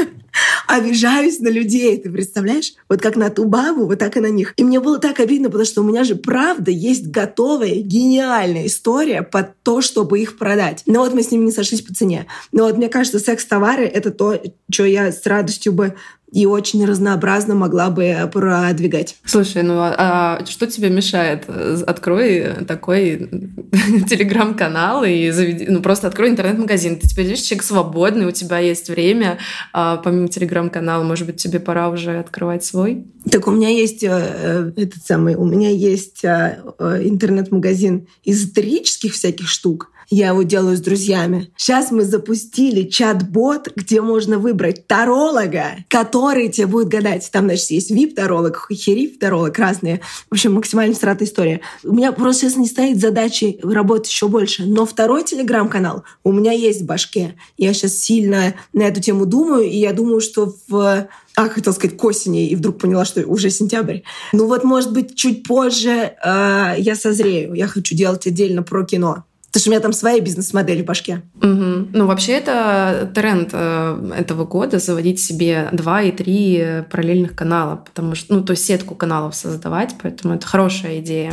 обижаюсь 0.70 1.40
на 1.40 1.48
людей, 1.48 1.98
ты 1.98 2.10
представляешь? 2.10 2.74
Вот 2.88 3.00
как 3.00 3.16
на 3.16 3.30
ту 3.30 3.44
бабу, 3.44 3.86
вот 3.86 3.98
так 3.98 4.16
и 4.16 4.20
на 4.20 4.28
них. 4.28 4.54
И 4.56 4.64
мне 4.64 4.80
было 4.80 4.98
так 4.98 5.20
обидно, 5.20 5.48
потому 5.48 5.64
что 5.64 5.82
у 5.82 5.84
меня 5.84 6.04
же 6.04 6.14
правда 6.14 6.70
есть 6.70 7.08
готовая, 7.08 7.74
гениальная 7.76 8.66
история 8.66 9.22
под 9.22 9.60
то, 9.62 9.80
чтобы 9.80 10.20
их 10.20 10.38
продать. 10.38 10.82
Но 10.86 11.00
вот 11.00 11.12
мы 11.14 11.22
с 11.22 11.30
ними 11.30 11.46
не 11.46 11.52
сошлись 11.52 11.82
по 11.82 11.92
цене. 11.92 12.26
Но 12.52 12.64
вот 12.64 12.76
мне 12.76 12.88
кажется, 12.88 13.18
секс-товары— 13.18 13.84
это 13.86 14.10
то, 14.10 14.40
что 14.70 14.84
я 14.84 15.12
с 15.12 15.26
радостью 15.26 15.72
бы 15.72 15.96
и 16.32 16.46
очень 16.46 16.84
разнообразно 16.84 17.54
могла 17.54 17.90
бы 17.90 18.30
продвигать. 18.32 19.16
Слушай, 19.25 19.62
ну 19.62 19.75
а, 19.78 19.94
а 19.99 20.46
что 20.46 20.66
тебе 20.66 20.90
мешает? 20.90 21.44
Открой 21.87 22.64
такой 22.66 23.28
телеграм-канал 24.08 25.04
и 25.04 25.30
заведи, 25.30 25.66
ну 25.69 25.80
просто 25.80 26.06
открой 26.06 26.30
интернет-магазин. 26.30 26.99
Ты 26.99 27.08
теперь 27.08 27.26
видишь, 27.26 27.43
человек 27.43 27.64
свободный, 27.64 28.26
у 28.26 28.32
тебя 28.32 28.58
есть 28.58 28.88
время, 28.88 29.38
а, 29.73 29.97
помимо 29.97 30.28
телеграм-канала, 30.28 31.02
может 31.02 31.26
быть, 31.26 31.36
тебе 31.36 31.60
пора 31.60 31.88
уже 31.88 32.19
открывать 32.19 32.64
свой? 32.64 33.04
Так 33.30 33.47
у 33.47 33.50
меня 33.50 33.69
есть 33.69 34.02
э, 34.02 34.08
э 34.10 34.73
этот 34.76 35.04
самый, 35.04 35.34
у 35.34 35.45
меня 35.45 35.71
есть 35.71 36.25
э, 36.25 36.62
э 36.78 37.02
интернет-магазин 37.04 38.06
эзотерических 38.25 39.12
всяких 39.14 39.49
штук, 39.49 39.90
я 40.10 40.28
его 40.28 40.42
делаю 40.42 40.76
с 40.76 40.80
друзьями. 40.80 41.52
Сейчас 41.56 41.92
мы 41.92 42.04
запустили 42.04 42.82
чат-бот, 42.82 43.68
где 43.76 44.00
можно 44.00 44.38
выбрать 44.38 44.88
таролога, 44.88 45.84
который 45.88 46.49
тебе 46.49 46.66
будет 46.66 46.88
гадать. 46.88 47.28
Там, 47.30 47.44
значит, 47.44 47.70
есть 47.70 47.92
VIP-таролог, 47.92 48.66
хериф-таролог, 48.73 49.56
разные. 49.56 50.00
В 50.28 50.34
общем, 50.34 50.54
максимально 50.54 50.96
стратая 50.96 51.28
история. 51.28 51.60
У 51.84 51.94
меня 51.94 52.10
просто 52.10 52.42
сейчас 52.42 52.56
не 52.56 52.66
стоит 52.66 53.00
задачи 53.00 53.60
работать 53.62 54.10
еще 54.10 54.26
больше. 54.26 54.64
Но 54.64 54.84
второй 54.84 55.23
телеграм-канал 55.23 56.02
у 56.25 56.32
меня 56.32 56.52
есть 56.52 56.82
в 56.82 56.86
башке. 56.86 57.36
Я 57.56 57.73
сейчас 57.73 57.94
сильно 57.94 58.54
на 58.73 58.82
эту 58.82 59.00
тему 59.00 59.26
думаю, 59.26 59.64
и 59.64 59.76
я 59.76 59.92
думаю, 59.92 60.20
что 60.20 60.52
в 60.66 61.08
а, 61.36 61.49
хотел 61.49 61.73
сказать, 61.73 61.96
к 61.96 62.04
осени, 62.04 62.49
и 62.49 62.56
вдруг 62.56 62.78
поняла, 62.78 63.04
что 63.04 63.25
уже 63.25 63.50
сентябрь. 63.50 64.00
Ну 64.32 64.46
вот, 64.46 64.64
может 64.64 64.92
быть, 64.92 65.14
чуть 65.14 65.44
позже 65.44 66.14
э, 66.23 66.75
я 66.78 66.96
созрею. 66.96 67.54
Я 67.54 67.68
хочу 67.68 67.94
делать 67.94 68.26
отдельно 68.26 68.62
про 68.62 68.84
кино. 68.84 69.25
Потому 69.50 69.60
что 69.60 69.71
у 69.71 69.73
меня 69.73 69.80
там 69.80 69.93
своя 69.93 70.21
бизнес-модель 70.21 70.82
в 70.82 70.86
башке. 70.86 71.23
Угу. 71.36 71.89
Ну, 71.93 72.06
вообще, 72.06 72.32
это 72.32 73.10
тренд 73.15 73.50
э, 73.52 74.13
этого 74.17 74.45
года 74.45 74.78
заводить 74.78 75.21
себе 75.21 75.69
два 75.73 76.02
и 76.02 76.13
три 76.13 76.84
параллельных 76.91 77.34
канала, 77.34 77.76
потому 77.76 78.15
что, 78.15 78.34
ну, 78.34 78.45
то 78.45 78.52
есть 78.52 78.65
сетку 78.65 78.95
каналов 78.95 79.34
создавать, 79.34 79.95
поэтому 80.00 80.34
это 80.34 80.47
хорошая 80.47 81.00
идея. 81.00 81.32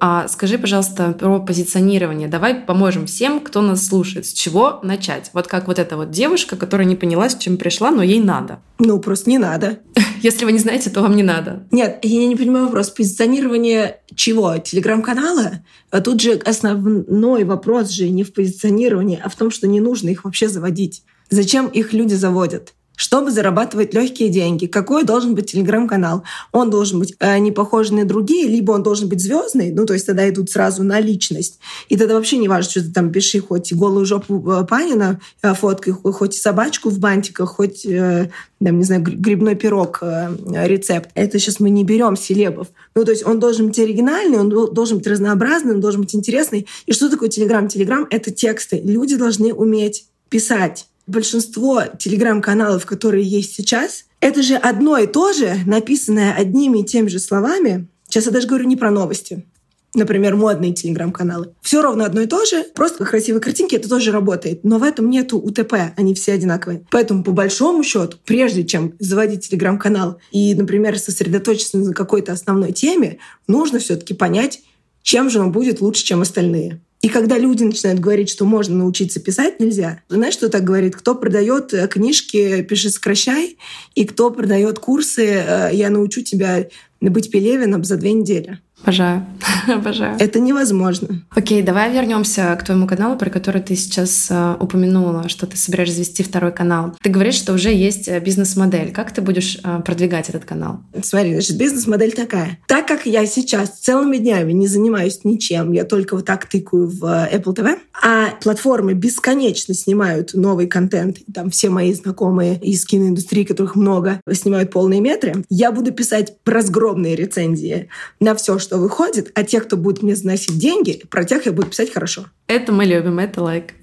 А 0.00 0.28
скажи, 0.28 0.58
пожалуйста, 0.58 1.12
про 1.12 1.40
позиционирование. 1.40 2.28
Давай 2.28 2.54
поможем 2.54 3.06
всем, 3.06 3.40
кто 3.40 3.62
нас 3.62 3.86
слушает. 3.86 4.26
С 4.26 4.32
чего 4.32 4.80
начать? 4.82 5.30
Вот 5.32 5.46
как 5.46 5.66
вот 5.66 5.78
эта 5.78 5.96
вот 5.96 6.10
девушка, 6.10 6.56
которая 6.56 6.86
не 6.86 6.96
поняла, 6.96 7.28
с 7.28 7.36
чем 7.36 7.56
пришла, 7.56 7.90
но 7.90 8.02
ей 8.02 8.20
надо. 8.20 8.60
Ну, 8.78 8.98
просто 8.98 9.30
не 9.30 9.38
надо. 9.38 9.80
Если 10.22 10.44
вы 10.44 10.52
не 10.52 10.58
знаете, 10.58 10.90
то 10.90 11.02
вам 11.02 11.16
не 11.16 11.22
надо. 11.22 11.66
Нет, 11.70 11.98
я 12.02 12.26
не 12.26 12.36
понимаю 12.36 12.66
вопрос. 12.66 12.90
Позиционирование 12.90 14.00
чего? 14.14 14.56
Телеграм-канала? 14.58 15.64
А 15.90 16.00
тут 16.00 16.20
же 16.20 16.32
основной 16.32 17.44
вопрос 17.44 17.90
же 17.90 18.08
не 18.08 18.22
в 18.22 18.32
позиционировании, 18.32 19.20
а 19.22 19.28
в 19.28 19.36
том, 19.36 19.50
что 19.50 19.66
не 19.66 19.80
нужно 19.80 20.10
их 20.10 20.24
вообще 20.24 20.48
заводить. 20.48 21.02
Зачем 21.30 21.66
их 21.66 21.92
люди 21.92 22.14
заводят? 22.14 22.74
Чтобы 22.96 23.30
зарабатывать 23.30 23.94
легкие 23.94 24.30
деньги. 24.30 24.66
Какой 24.66 25.04
должен 25.04 25.34
быть 25.34 25.52
телеграм-канал? 25.52 26.24
Он 26.50 26.70
должен 26.70 26.98
быть 26.98 27.14
э, 27.20 27.38
не 27.38 27.52
похож 27.52 27.90
на 27.90 28.04
другие, 28.04 28.48
либо 28.48 28.72
он 28.72 28.82
должен 28.82 29.08
быть 29.08 29.20
звездный, 29.20 29.70
ну 29.70 29.86
то 29.86 29.92
есть 29.92 30.06
тогда 30.06 30.28
идут 30.28 30.50
сразу 30.50 30.82
на 30.82 30.98
личность. 30.98 31.60
И 31.88 31.96
тогда 31.96 32.14
вообще 32.14 32.38
не 32.38 32.48
важно, 32.48 32.70
что 32.70 32.82
ты 32.82 32.90
там 32.90 33.12
пиши 33.12 33.40
хоть 33.40 33.72
голую 33.72 34.06
жопу 34.06 34.42
э, 34.50 34.64
Панина 34.64 35.20
э, 35.42 35.54
фоткой, 35.54 35.92
хоть 35.92 36.34
собачку 36.34 36.88
в 36.88 36.98
бантиках, 36.98 37.50
хоть, 37.50 37.84
э, 37.84 38.30
там, 38.64 38.78
не 38.78 38.84
знаю, 38.84 39.02
грибной 39.02 39.54
пирог 39.54 39.98
э, 40.00 40.34
рецепт. 40.66 41.10
Это 41.14 41.38
сейчас 41.38 41.60
мы 41.60 41.70
не 41.70 41.84
берем 41.84 42.16
селебов. 42.16 42.68
Ну 42.94 43.04
то 43.04 43.10
есть 43.10 43.26
он 43.26 43.38
должен 43.38 43.68
быть 43.68 43.78
оригинальный, 43.78 44.38
он 44.38 44.48
должен 44.48 44.98
быть 44.98 45.06
разнообразный, 45.06 45.74
он 45.74 45.80
должен 45.80 46.00
быть 46.00 46.14
интересный. 46.14 46.66
И 46.86 46.92
что 46.92 47.10
такое 47.10 47.28
телеграм? 47.28 47.68
Телеграм— 47.68 48.06
это 48.10 48.30
тексты. 48.30 48.80
Люди 48.82 49.16
должны 49.16 49.52
уметь 49.52 50.06
писать 50.30 50.86
большинство 51.06 51.82
телеграм-каналов, 51.98 52.86
которые 52.86 53.24
есть 53.24 53.54
сейчас, 53.54 54.04
это 54.20 54.42
же 54.42 54.56
одно 54.56 54.98
и 54.98 55.06
то 55.06 55.32
же, 55.32 55.56
написанное 55.66 56.34
одними 56.34 56.78
и 56.80 56.84
теми 56.84 57.08
же 57.08 57.18
словами. 57.18 57.88
Сейчас 58.08 58.26
я 58.26 58.32
даже 58.32 58.46
говорю 58.46 58.66
не 58.66 58.76
про 58.76 58.90
новости. 58.90 59.46
Например, 59.94 60.36
модные 60.36 60.74
телеграм-каналы. 60.74 61.54
Все 61.62 61.80
ровно 61.80 62.04
одно 62.04 62.20
и 62.20 62.26
то 62.26 62.44
же, 62.44 62.64
просто 62.74 63.04
красивые 63.06 63.40
картинки, 63.40 63.76
это 63.76 63.88
тоже 63.88 64.12
работает. 64.12 64.62
Но 64.62 64.78
в 64.78 64.82
этом 64.82 65.08
нету 65.08 65.38
УТП, 65.38 65.74
они 65.96 66.14
все 66.14 66.34
одинаковые. 66.34 66.84
Поэтому, 66.90 67.24
по 67.24 67.30
большому 67.30 67.82
счету, 67.82 68.18
прежде 68.26 68.64
чем 68.64 68.94
заводить 68.98 69.48
телеграм-канал 69.48 70.18
и, 70.32 70.54
например, 70.54 70.98
сосредоточиться 70.98 71.78
на 71.78 71.94
какой-то 71.94 72.32
основной 72.32 72.72
теме, 72.72 73.18
нужно 73.48 73.78
все-таки 73.78 74.12
понять, 74.12 74.60
чем 75.02 75.30
же 75.30 75.40
он 75.40 75.50
будет 75.50 75.80
лучше, 75.80 76.04
чем 76.04 76.20
остальные. 76.20 76.82
И 77.02 77.08
когда 77.08 77.38
люди 77.38 77.62
начинают 77.62 78.00
говорить, 78.00 78.30
что 78.30 78.44
можно 78.44 78.76
научиться 78.76 79.20
писать, 79.20 79.60
нельзя. 79.60 80.02
Знаешь, 80.08 80.34
что 80.34 80.48
так 80.48 80.64
говорит? 80.64 80.96
Кто 80.96 81.14
продает 81.14 81.72
э, 81.74 81.86
книжки, 81.88 82.62
пиши 82.62 82.90
сокращай, 82.90 83.58
и 83.94 84.04
кто 84.04 84.30
продает 84.30 84.78
курсы, 84.78 85.26
э, 85.26 85.70
я 85.72 85.90
научу 85.90 86.22
тебя 86.22 86.66
быть 87.00 87.30
Пелевиным 87.30 87.84
за 87.84 87.96
две 87.96 88.12
недели. 88.12 88.60
Обожаю. 88.86 89.26
Обожаю. 89.66 90.16
Это 90.20 90.38
невозможно. 90.38 91.24
Окей, 91.30 91.60
давай 91.60 91.92
вернемся 91.92 92.54
к 92.54 92.64
твоему 92.64 92.86
каналу, 92.86 93.18
про 93.18 93.30
который 93.30 93.60
ты 93.60 93.74
сейчас 93.74 94.28
э, 94.30 94.54
упомянула, 94.60 95.28
что 95.28 95.48
ты 95.48 95.56
собираешься 95.56 95.96
завести 95.96 96.22
второй 96.22 96.52
канал. 96.52 96.94
Ты 97.02 97.10
говоришь, 97.10 97.34
что 97.34 97.52
уже 97.52 97.72
есть 97.72 98.06
э, 98.06 98.20
бизнес-модель. 98.20 98.92
Как 98.92 99.10
ты 99.10 99.22
будешь 99.22 99.58
э, 99.64 99.80
продвигать 99.84 100.28
этот 100.28 100.44
канал? 100.44 100.78
Смотри, 101.02 101.32
значит, 101.32 101.58
бизнес-модель 101.58 102.12
такая. 102.12 102.60
Так 102.68 102.86
как 102.86 103.06
я 103.06 103.26
сейчас 103.26 103.70
целыми 103.70 104.18
днями 104.18 104.52
не 104.52 104.68
занимаюсь 104.68 105.24
ничем, 105.24 105.72
я 105.72 105.82
только 105.82 106.14
вот 106.14 106.24
так 106.24 106.46
тыкаю 106.46 106.88
в 106.88 107.02
Apple 107.02 107.56
TV, 107.56 107.78
а 108.04 108.36
платформы 108.40 108.94
бесконечно 108.94 109.74
снимают 109.74 110.32
новый 110.34 110.68
контент, 110.68 111.18
там 111.34 111.50
все 111.50 111.70
мои 111.70 111.92
знакомые 111.92 112.60
из 112.60 112.84
киноиндустрии, 112.84 113.42
которых 113.42 113.74
много, 113.74 114.20
снимают 114.30 114.70
полные 114.70 115.00
метры, 115.00 115.44
я 115.50 115.72
буду 115.72 115.90
писать 115.90 116.34
разгромные 116.44 117.16
рецензии 117.16 117.88
на 118.20 118.36
все, 118.36 118.60
что 118.60 118.75
выходит, 118.76 119.30
а 119.34 119.42
те, 119.42 119.60
кто 119.60 119.76
будет 119.76 120.02
мне 120.02 120.16
заносить 120.16 120.58
деньги, 120.58 121.02
про 121.10 121.24
тех 121.24 121.46
я 121.46 121.52
буду 121.52 121.68
писать 121.68 121.92
хорошо. 121.92 122.26
Это 122.46 122.72
мы 122.72 122.84
любим, 122.84 123.18
это 123.18 123.42
лайк. 123.42 123.74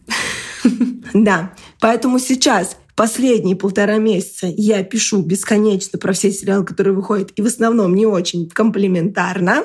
Да, 1.14 1.54
поэтому 1.80 2.18
сейчас 2.20 2.78
последние 2.96 3.56
полтора 3.56 3.98
месяца 3.98 4.48
я 4.48 4.84
пишу 4.84 5.22
бесконечно 5.22 6.00
про 6.00 6.14
все 6.14 6.32
сериалы, 6.32 6.66
которые 6.66 6.94
выходят, 6.94 7.32
и 7.36 7.42
в 7.42 7.46
основном 7.46 7.96
не 7.96 8.06
очень 8.06 8.50
комплиментарно, 8.50 9.64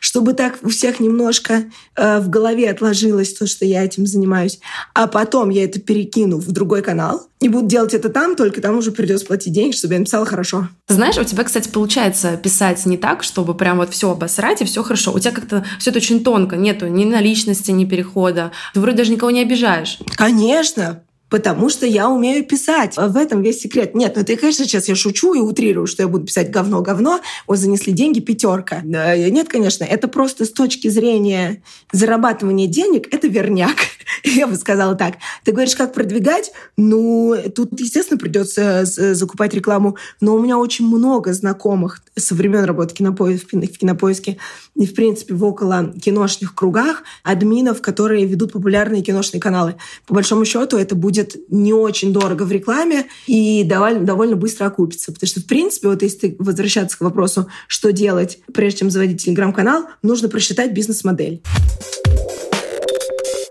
чтобы 0.00 0.34
так 0.34 0.58
у 0.62 0.68
всех 0.68 1.00
немножко 1.00 1.64
э, 1.96 2.20
в 2.20 2.28
голове 2.28 2.70
отложилось 2.70 3.34
то, 3.34 3.46
что 3.46 3.64
я 3.64 3.84
этим 3.84 4.06
занимаюсь. 4.06 4.60
А 4.94 5.06
потом 5.06 5.50
я 5.50 5.64
это 5.64 5.80
перекину 5.80 6.38
в 6.38 6.52
другой 6.52 6.82
канал 6.82 7.28
и 7.40 7.48
буду 7.48 7.66
делать 7.66 7.92
это 7.92 8.08
там, 8.08 8.34
только 8.34 8.60
там 8.60 8.78
уже 8.78 8.92
придется 8.92 9.26
платить 9.26 9.52
деньги, 9.52 9.74
чтобы 9.74 9.94
я 9.94 10.00
написала 10.00 10.24
хорошо. 10.24 10.68
Знаешь, 10.88 11.18
у 11.18 11.24
тебя, 11.24 11.44
кстати, 11.44 11.68
получается 11.68 12.36
писать 12.36 12.84
не 12.86 12.96
так, 12.96 13.22
чтобы 13.22 13.54
прям 13.54 13.78
вот 13.78 13.92
все 13.92 14.10
обосрать 14.10 14.62
и 14.62 14.64
все 14.64 14.82
хорошо. 14.82 15.12
У 15.12 15.18
тебя 15.18 15.32
как-то 15.32 15.64
все 15.78 15.90
это 15.90 15.98
очень 15.98 16.24
тонко, 16.24 16.56
нету 16.56 16.86
ни 16.86 17.04
наличности, 17.04 17.70
ни 17.70 17.84
перехода. 17.84 18.52
Ты 18.72 18.80
вроде 18.80 18.98
даже 18.98 19.12
никого 19.12 19.30
не 19.30 19.42
обижаешь. 19.42 19.98
Конечно, 20.16 21.02
Потому 21.36 21.68
что 21.68 21.84
я 21.84 22.08
умею 22.08 22.46
писать. 22.46 22.96
В 22.96 23.14
этом 23.14 23.42
весь 23.42 23.60
секрет. 23.60 23.94
Нет, 23.94 24.14
ну 24.16 24.24
ты, 24.24 24.36
конечно, 24.36 24.64
сейчас 24.64 24.88
я 24.88 24.94
шучу 24.94 25.34
и 25.34 25.38
утрирую, 25.38 25.86
что 25.86 26.02
я 26.02 26.08
буду 26.08 26.24
писать 26.24 26.50
говно-говно, 26.50 27.20
вот 27.46 27.58
занесли 27.58 27.92
деньги, 27.92 28.20
пятерка. 28.20 28.80
Нет, 28.80 29.46
конечно, 29.46 29.84
это 29.84 30.08
просто 30.08 30.46
с 30.46 30.50
точки 30.50 30.88
зрения 30.88 31.62
зарабатывания 31.92 32.68
денег, 32.68 33.12
это 33.12 33.28
верняк. 33.28 33.76
Я 34.24 34.46
бы 34.46 34.56
сказала 34.56 34.94
так. 34.94 35.16
Ты 35.44 35.52
говоришь, 35.52 35.76
как 35.76 35.92
продвигать? 35.92 36.52
Ну, 36.78 37.36
тут, 37.54 37.78
естественно, 37.78 38.18
придется 38.18 38.84
закупать 38.86 39.52
рекламу, 39.52 39.96
но 40.22 40.34
у 40.34 40.40
меня 40.40 40.56
очень 40.56 40.86
много 40.86 41.34
знакомых 41.34 42.02
со 42.16 42.34
времен 42.34 42.64
работы 42.64 42.94
в 42.94 43.78
кинопоиске 43.78 44.38
и, 44.74 44.86
в 44.86 44.94
принципе, 44.94 45.34
в 45.34 45.44
около 45.44 45.92
киношных 46.00 46.54
кругах 46.54 47.02
админов, 47.24 47.82
которые 47.82 48.24
ведут 48.24 48.52
популярные 48.52 49.02
киношные 49.02 49.40
каналы. 49.40 49.76
По 50.06 50.14
большому 50.14 50.44
счету, 50.44 50.78
это 50.78 50.94
будет 50.94 51.25
будет 51.26 51.50
не 51.50 51.72
очень 51.72 52.12
дорого 52.12 52.42
в 52.44 52.52
рекламе 52.52 53.06
и 53.26 53.64
довольно, 53.64 54.04
довольно 54.04 54.36
быстро 54.36 54.66
окупится. 54.66 55.12
Потому 55.12 55.28
что, 55.28 55.40
в 55.40 55.46
принципе, 55.46 55.88
вот 55.88 56.02
если 56.02 56.36
возвращаться 56.38 56.98
к 56.98 57.00
вопросу, 57.00 57.48
что 57.68 57.92
делать, 57.92 58.38
прежде 58.52 58.80
чем 58.80 58.90
заводить 58.90 59.24
телеграм-канал, 59.24 59.86
нужно 60.02 60.28
просчитать 60.28 60.72
бизнес-модель. 60.72 61.42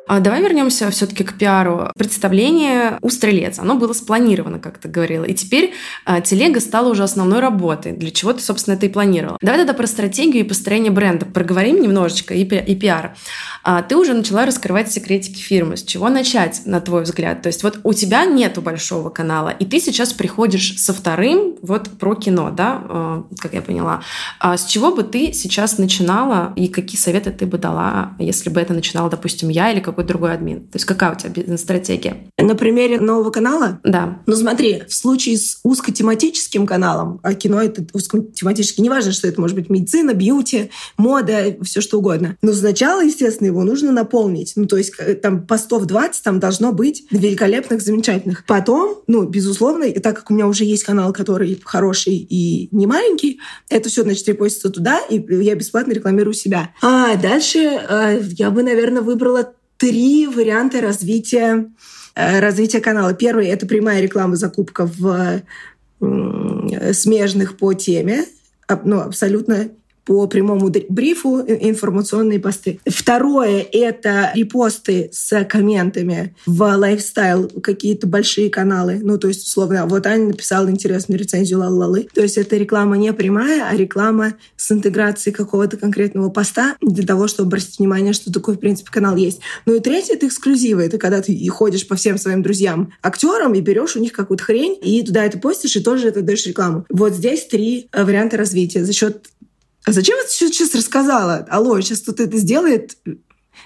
А 0.08 0.20
давай 0.20 0.42
вернемся 0.42 0.90
все-таки 0.92 1.24
к 1.24 1.34
пиару. 1.38 1.90
Представление 1.98 3.00
у 3.02 3.10
стрелец, 3.10 3.58
оно 3.58 3.76
было 3.76 3.94
спланировано, 3.94 4.60
как 4.60 4.78
ты 4.78 4.88
говорила. 4.88 5.24
И 5.24 5.34
теперь 5.34 5.74
а, 6.06 6.22
телега 6.22 6.60
стала 6.60 6.90
уже 6.90 7.04
основной 7.04 7.40
работой, 7.40 7.92
для 7.92 8.12
чего 8.12 8.34
ты, 8.34 8.42
собственно, 8.42 8.76
это 8.76 8.86
и 8.86 8.90
планировала. 8.90 9.38
Давай 9.42 9.60
тогда 9.60 9.74
про 9.74 9.88
стратегию 9.88 10.46
и 10.46 10.48
построение 10.48 10.92
бренда 10.92 11.26
проговорим 11.26 11.82
немножечко 11.82 12.36
и, 12.36 12.44
и 12.44 12.76
пиар. 12.76 13.16
А, 13.64 13.82
ты 13.82 13.98
уже 13.98 14.14
начала 14.14 14.46
раскрывать 14.46 14.92
секретики 14.92 15.40
фирмы. 15.40 15.76
С 15.76 15.84
чего 15.84 16.10
начать, 16.10 16.62
на 16.66 16.82
твой 16.82 17.02
взгляд? 17.02 17.42
То 17.42 17.48
есть 17.48 17.64
вот 17.64 17.80
у 17.84 17.94
тебя 17.94 18.26
нету 18.26 18.62
большого 18.62 19.10
канала, 19.10 19.50
и 19.50 19.66
ты 19.66 19.80
сейчас 19.80 20.14
приходишь 20.14 20.78
со 20.78 20.94
вторым 20.94 21.56
вот 21.64 21.90
про 21.98 22.14
кино, 22.14 22.52
да, 22.52 22.82
а, 22.88 23.24
как 23.40 23.54
я 23.54 23.64
поняла. 23.64 24.04
А 24.40 24.56
с 24.56 24.66
чего 24.66 24.96
бы 24.96 25.02
ты 25.02 25.34
сейчас 25.34 25.80
начинала 25.80 26.54
и 26.56 26.68
какие 26.68 27.00
советы 27.00 27.32
ты 27.32 27.48
бы 27.48 27.58
дала, 27.58 28.14
если 28.20 28.52
бы 28.52 28.62
это 28.62 28.76
начинала, 28.76 29.10
допустим, 29.10 29.50
я 29.50 29.72
или 29.72 29.80
какой-то 29.96 30.10
другой 30.10 30.34
админ? 30.34 30.62
То 30.62 30.76
есть 30.76 30.86
какая 30.86 31.14
у 31.14 31.16
тебя 31.16 31.30
бизнес-стратегия? 31.30 32.28
На 32.38 32.56
примере 32.56 33.00
нового 33.00 33.32
канала? 33.32 33.80
Да. 33.84 34.20
Ну 34.26 34.36
смотри, 34.36 34.84
в 34.88 34.94
случае 34.94 35.38
с 35.38 35.60
узкотематическим 35.64 36.68
каналом, 36.68 37.20
а 37.24 37.34
кино 37.34 37.62
это 37.62 37.86
узкотематически, 37.94 38.82
неважно, 38.82 39.12
что 39.12 39.28
это 39.28 39.40
может 39.40 39.56
быть 39.56 39.70
медицина, 39.70 40.14
бьюти, 40.14 40.70
мода, 40.98 41.56
все 41.64 41.82
что 41.82 42.00
угодно. 42.00 42.38
Но 42.42 42.54
сначала, 42.54 43.04
естественно, 43.04 43.48
его 43.48 43.64
нужно 43.64 43.92
наполнить. 43.92 44.54
Ну, 44.56 44.66
то 44.66 44.78
есть 44.78 44.94
там 45.22 45.48
постов 45.48 45.86
20 45.86 46.24
там 46.24 46.40
должно 46.40 46.74
быть 46.74 47.06
великолепных, 47.12 47.82
замечательных. 47.82 48.46
Потом, 48.46 48.98
ну, 49.08 49.24
безусловно, 49.24 49.86
и 49.86 50.00
так 50.00 50.18
как 50.18 50.32
у 50.32 50.34
меня 50.34 50.48
уже 50.48 50.66
есть 50.66 50.84
канал, 50.84 51.14
который 51.14 51.62
хороший 51.64 52.16
и 52.16 52.68
не 52.72 52.86
маленький, 52.86 53.40
это 53.70 53.90
все, 53.90 54.04
значит, 54.04 54.28
репостится 54.28 54.70
туда, 54.70 55.00
и 55.10 55.24
я 55.44 55.56
бесплатно 55.56 55.94
рекламирую 55.94 56.34
себя. 56.34 56.72
А 56.82 57.16
дальше 57.16 57.60
э, 57.60 58.22
я 58.38 58.52
бы, 58.52 58.64
наверное, 58.64 59.02
выбрала 59.02 59.54
три 59.78 60.28
варианта 60.28 60.82
развития, 60.82 61.72
э, 62.16 62.40
развития 62.40 62.82
канала. 62.82 63.14
Первый— 63.14 63.48
это 63.50 63.66
прямая 63.66 64.02
реклама, 64.02 64.36
закупка 64.36 64.86
в 64.86 65.42
смежных 66.94 67.58
по 67.58 67.74
теме, 67.74 68.26
ну, 68.84 69.00
абсолютно 69.00 69.70
по 70.06 70.28
прямому 70.28 70.72
брифу 70.90 71.42
информационные 71.42 72.40
посты. 72.40 72.80
Второе— 72.86 73.66
это 73.72 74.32
репосты 74.36 75.10
с 75.12 75.44
комментами 75.46 76.36
в 76.46 76.62
лайфстайл, 76.62 77.50
какие-то 77.62 78.08
большие 78.08 78.50
каналы. 78.50 79.00
Ну, 79.02 79.18
то 79.18 79.28
есть, 79.28 79.46
условно, 79.48 79.86
вот 79.88 80.06
Аня 80.06 80.28
написала 80.28 80.70
интересную 80.70 81.20
рецензию 81.20 81.60
лалалы. 81.60 82.08
То 82.14 82.22
есть 82.22 82.38
это 82.38 82.56
реклама 82.56 82.98
не 82.98 83.12
прямая, 83.14 83.68
а 83.68 83.76
реклама 83.76 84.36
с 84.56 84.72
интеграцией 84.72 85.34
какого-то 85.34 85.78
конкретного 85.78 86.30
поста 86.30 86.76
для 86.82 87.06
того, 87.06 87.28
чтобы 87.28 87.48
обратить 87.48 87.80
внимание, 87.80 88.14
что 88.14 88.32
такой, 88.32 88.56
в 88.56 88.60
принципе, 88.60 88.92
канал 88.92 89.16
есть. 89.16 89.42
Ну 89.66 89.76
и 89.76 89.80
третье— 89.80 90.14
это 90.16 90.28
эксклюзивы. 90.28 90.84
Это 90.84 90.98
когда 90.98 91.22
ты 91.22 91.48
ходишь 91.48 91.88
по 91.88 91.96
всем 91.96 92.18
своим 92.18 92.44
друзьям 92.44 92.94
актерам 93.02 93.54
и 93.54 93.62
берешь 93.62 93.96
у 93.96 94.00
них 94.00 94.14
какую-то 94.14 94.44
хрень, 94.44 94.78
и 94.82 95.04
туда 95.04 95.26
это 95.26 95.40
постишь, 95.40 95.76
и 95.76 95.84
тоже 95.84 96.10
это 96.10 96.22
даешь 96.22 96.46
рекламу. 96.46 96.86
Вот 96.90 97.14
здесь 97.14 97.46
три 97.48 97.88
э, 97.92 98.04
варианта 98.04 98.38
развития. 98.38 98.86
За 98.86 98.94
счет 98.94 99.28
а 99.86 99.92
зачем 99.92 100.18
ты 100.18 100.30
сейчас 100.30 100.74
рассказала? 100.76 101.46
Алло, 101.50 101.80
сейчас 101.82 102.00
кто-то 102.00 102.24
это 102.24 102.38
сделает. 102.38 102.98